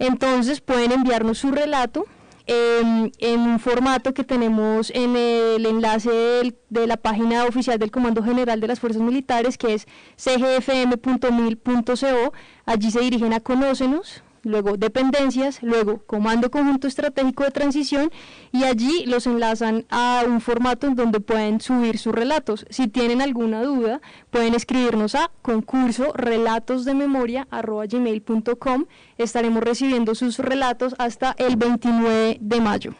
Entonces 0.00 0.60
pueden 0.60 0.90
enviarnos 0.90 1.38
su 1.38 1.52
relato 1.52 2.04
em, 2.48 3.12
en 3.18 3.40
un 3.40 3.60
formato 3.60 4.12
que 4.14 4.24
tenemos 4.24 4.90
en 4.94 5.16
el 5.16 5.64
enlace 5.66 6.54
de 6.70 6.86
la 6.86 6.96
página 6.96 7.44
oficial 7.44 7.78
del 7.78 7.90
Comando 7.90 8.22
General 8.22 8.60
de 8.60 8.66
las 8.66 8.80
Fuerzas 8.80 9.02
Militares, 9.02 9.56
que 9.58 9.74
es 9.74 9.86
cgfm.mil.co. 10.16 11.62
Allí 12.66 12.90
se 12.90 13.00
dirigen 13.00 13.32
a 13.32 13.40
Conócenos, 13.40 14.24
luego 14.42 14.76
dependencias, 14.76 15.62
luego 15.62 16.02
Comando 16.06 16.50
Conjunto 16.50 16.86
Estratégico 16.86 17.44
de 17.44 17.50
Transición 17.50 18.10
y 18.52 18.64
allí 18.64 19.04
los 19.06 19.26
enlazan 19.26 19.84
a 19.90 20.22
un 20.26 20.40
formato 20.40 20.86
en 20.86 20.94
donde 20.94 21.20
pueden 21.20 21.60
subir 21.60 21.98
sus 21.98 22.14
relatos. 22.14 22.66
Si 22.70 22.88
tienen 22.88 23.22
alguna 23.22 23.62
duda, 23.62 24.00
pueden 24.30 24.54
escribirnos 24.54 25.14
a 25.14 25.30
concurso. 25.42 26.12
Estaremos 29.18 29.62
recibiendo 29.62 30.14
sus 30.14 30.38
relatos 30.38 30.94
hasta 30.98 31.34
el 31.38 31.56
29 31.56 32.38
de 32.40 32.60
mayo. 32.60 32.94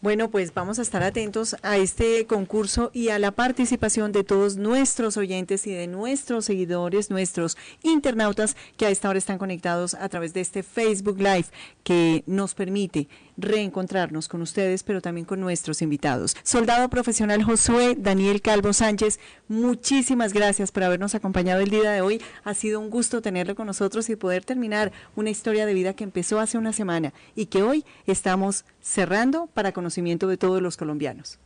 Bueno, 0.00 0.30
pues 0.30 0.54
vamos 0.54 0.78
a 0.78 0.82
estar 0.82 1.02
atentos 1.02 1.56
a 1.62 1.76
este 1.76 2.24
concurso 2.26 2.92
y 2.94 3.08
a 3.08 3.18
la 3.18 3.32
participación 3.32 4.12
de 4.12 4.22
todos 4.22 4.56
nuestros 4.56 5.16
oyentes 5.16 5.66
y 5.66 5.72
de 5.72 5.88
nuestros 5.88 6.44
seguidores, 6.44 7.10
nuestros 7.10 7.56
internautas 7.82 8.56
que 8.76 8.86
a 8.86 8.90
esta 8.90 9.08
hora 9.08 9.18
están 9.18 9.38
conectados 9.38 9.94
a 9.94 10.08
través 10.08 10.34
de 10.34 10.40
este 10.40 10.62
Facebook 10.62 11.18
Live 11.18 11.46
que 11.82 12.22
nos 12.26 12.54
permite 12.54 13.08
reencontrarnos 13.38 14.28
con 14.28 14.42
ustedes, 14.42 14.82
pero 14.82 15.00
también 15.00 15.24
con 15.24 15.40
nuestros 15.40 15.80
invitados. 15.80 16.36
Soldado 16.42 16.90
profesional 16.90 17.42
Josué 17.42 17.94
Daniel 17.96 18.42
Calvo 18.42 18.72
Sánchez, 18.72 19.18
muchísimas 19.46 20.32
gracias 20.32 20.72
por 20.72 20.82
habernos 20.82 21.14
acompañado 21.14 21.60
el 21.60 21.70
día 21.70 21.92
de 21.92 22.00
hoy. 22.00 22.20
Ha 22.44 22.52
sido 22.54 22.80
un 22.80 22.90
gusto 22.90 23.22
tenerlo 23.22 23.54
con 23.54 23.66
nosotros 23.66 24.10
y 24.10 24.16
poder 24.16 24.44
terminar 24.44 24.92
una 25.16 25.30
historia 25.30 25.64
de 25.64 25.72
vida 25.72 25.94
que 25.94 26.04
empezó 26.04 26.40
hace 26.40 26.58
una 26.58 26.72
semana 26.72 27.14
y 27.34 27.46
que 27.46 27.62
hoy 27.62 27.84
estamos 28.06 28.64
cerrando 28.82 29.46
para 29.54 29.72
conocimiento 29.72 30.26
de 30.26 30.36
todos 30.36 30.60
los 30.60 30.76
colombianos. 30.76 31.38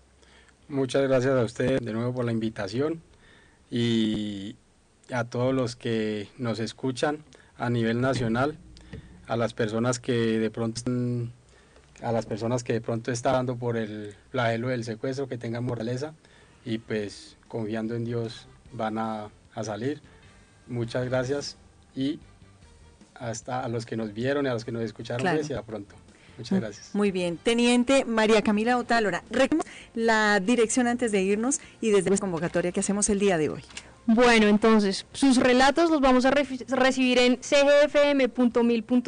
Muchas 0.69 1.03
gracias 1.03 1.35
a 1.35 1.45
usted 1.45 1.81
de 1.81 1.93
nuevo 1.93 2.15
por 2.15 2.25
la 2.25 2.33
invitación 2.33 3.03
y 3.71 4.57
a 5.13 5.25
todos 5.25 5.53
los 5.55 5.77
que 5.77 6.29
nos 6.39 6.59
escuchan 6.59 7.19
a 7.59 7.69
nivel 7.69 8.01
nacional, 8.01 8.57
a 9.27 9.37
las 9.37 9.53
personas 9.53 9.99
que 9.99 10.13
de 10.39 10.51
pronto 10.51 10.81
a 12.03 12.12
las 12.12 12.27
personas 12.27 12.65
que 12.65 12.75
de 12.75 12.81
pronto 12.81 13.12
están 13.12 13.35
dando 13.35 13.57
por 13.57 13.77
el 13.77 14.15
flagelo 14.31 14.69
del 14.69 14.85
secuestro, 14.85 15.29
que 15.29 15.38
tengan 15.38 15.65
moraleza 15.65 16.15
y 16.65 16.79
pues 16.79 17.37
confiando 17.49 17.95
en 17.95 18.05
Dios 18.05 18.47
van 18.73 18.99
a, 18.99 19.31
salir. 19.62 20.01
Muchas 20.67 21.07
gracias 21.07 21.57
y 21.95 22.19
hasta 23.15 23.62
a 23.62 23.69
los 23.69 23.85
que 23.85 23.97
nos 23.97 24.15
vieron 24.15 24.47
y 24.47 24.49
a 24.49 24.55
los 24.55 24.65
que 24.65 24.73
nos 24.73 24.83
escucharon, 24.83 25.27
pues, 25.35 25.51
y 25.51 25.53
a 25.53 25.62
pronto. 25.62 25.95
Muchas 26.38 26.61
gracias. 26.61 26.95
Muy 26.95 27.11
bien. 27.11 27.37
Teniente 27.37 28.05
María 28.07 28.43
Camila 28.43 28.79
Otálora, 28.79 29.23
la 29.95 30.41
dirección 30.41 30.87
antes 30.87 31.12
de 31.12 31.23
irnos 31.23 31.61
y 31.81 31.91
desde 31.91 32.11
la 32.11 32.17
convocatoria 32.17 32.73
que 32.73 32.81
hacemos 32.81 33.11
el 33.11 33.19
día 33.19 33.37
de 33.37 33.51
hoy. 33.51 33.62
Bueno, 34.07 34.49
entonces, 34.49 35.07
sus 35.12 35.37
relatos 35.37 35.88
los 35.88 36.01
vamos 36.01 36.25
a 36.25 36.33
recibir 36.33 37.19
en 37.19 37.37
cgfm.mil.co. 37.37 39.05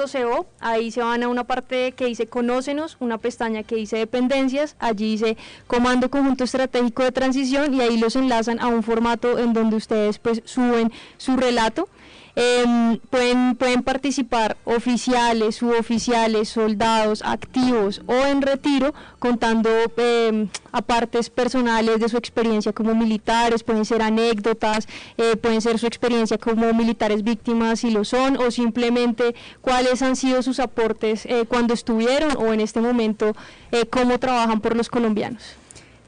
Ahí 0.60 0.92
se 0.92 1.02
van 1.02 1.24
a 1.24 1.28
una 1.28 1.42
parte 1.42 1.90
que 1.92 2.06
dice 2.06 2.28
Conócenos, 2.28 2.96
una 3.00 3.18
pestaña 3.18 3.64
que 3.64 3.74
dice 3.74 3.96
Dependencias. 3.96 4.76
Allí 4.78 5.10
dice 5.10 5.36
Comando 5.66 6.10
Conjunto 6.10 6.44
Estratégico 6.44 7.02
de 7.02 7.10
Transición 7.10 7.74
y 7.74 7.80
ahí 7.80 7.98
los 7.98 8.14
enlazan 8.14 8.60
a 8.60 8.68
un 8.68 8.84
formato 8.84 9.36
en 9.40 9.52
donde 9.52 9.74
ustedes 9.76 10.20
pues 10.20 10.42
suben 10.44 10.92
su 11.16 11.36
relato. 11.36 11.88
Em, 12.36 12.98
pueden, 13.10 13.54
pueden 13.54 13.84
participar 13.84 14.56
oficiales, 14.64 15.54
suboficiales, 15.56 16.48
soldados, 16.48 17.22
activos 17.24 18.02
o 18.06 18.14
en 18.26 18.42
retiro, 18.42 18.92
contando 19.20 19.70
eh, 19.96 20.48
apartes 20.72 21.30
personales 21.30 22.00
de 22.00 22.08
su 22.08 22.16
experiencia 22.16 22.72
como 22.72 22.96
militares, 22.96 23.62
pueden 23.62 23.84
ser 23.84 24.02
anécdotas, 24.02 24.88
eh, 25.16 25.36
pueden 25.36 25.60
ser 25.60 25.78
su 25.78 25.86
experiencia 25.86 26.36
como 26.36 26.74
militares 26.74 27.22
víctimas 27.22 27.80
si 27.80 27.90
lo 27.90 28.04
son, 28.04 28.36
o 28.36 28.50
simplemente 28.50 29.36
cuáles 29.60 30.02
han 30.02 30.16
sido 30.16 30.42
sus 30.42 30.58
aportes 30.58 31.26
eh, 31.26 31.44
cuando 31.46 31.72
estuvieron 31.72 32.36
o 32.36 32.52
en 32.52 32.60
este 32.60 32.80
momento 32.80 33.36
eh, 33.70 33.86
cómo 33.86 34.18
trabajan 34.18 34.60
por 34.60 34.76
los 34.76 34.88
colombianos. 34.88 35.56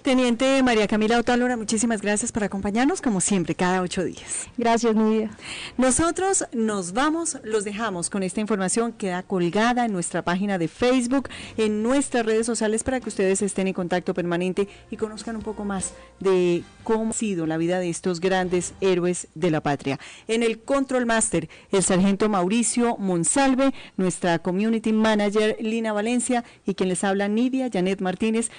Teniente 0.07 0.63
María 0.63 0.87
Camila 0.87 1.19
Otálora, 1.19 1.57
muchísimas 1.57 2.01
gracias 2.01 2.31
por 2.31 2.45
acompañarnos, 2.45 3.03
como 3.03 3.21
siempre, 3.21 3.57
cada 3.57 3.83
ocho 3.83 4.05
días. 4.05 4.47
Gracias, 4.57 4.95
Nidia. 4.95 5.31
Nosotros 5.79 6.47
nos 6.53 6.93
vamos, 6.93 7.39
los 7.43 7.65
dejamos 7.65 8.09
con 8.09 8.23
esta 8.23 8.41
información, 8.41 8.93
queda 8.93 9.25
colgada 9.25 9.85
en 9.85 9.93
nuestra 9.93 10.23
página 10.23 10.59
de 10.59 10.69
Facebook, 10.69 11.29
en 11.57 11.83
nuestras 11.83 12.25
redes 12.25 12.47
sociales, 12.47 12.85
para 12.85 13.01
que 13.01 13.09
ustedes 13.09 13.43
estén 13.43 13.67
en 13.67 13.75
contacto 13.75 14.15
permanente 14.15 14.69
y 14.93 14.97
conozcan 14.97 15.35
un 15.35 15.43
poco 15.43 15.65
más 15.65 15.93
de 16.21 16.63
cómo 16.85 17.11
ha 17.11 17.13
sido 17.13 17.45
la 17.47 17.57
vida 17.57 17.81
de 17.81 17.91
estos 17.91 18.21
grandes 18.21 18.75
héroes 18.81 19.27
de 19.35 19.51
la 19.51 19.61
patria. 19.61 19.99
En 20.29 20.45
el 20.45 20.61
Control 20.61 21.05
Master, 21.05 21.49
el 21.73 21.83
sargento 21.83 22.29
Mauricio 22.29 22.97
Monsalve, 22.97 23.75
nuestra 23.97 24.39
Community 24.39 24.93
Manager 24.93 25.57
Lina 25.59 25.93
Valencia 25.93 26.45
y 26.65 26.75
quien 26.75 26.91
les 26.91 27.03
habla 27.03 27.27
Nidia 27.27 27.71
Janet 27.73 28.01
Martínez. 28.01 28.53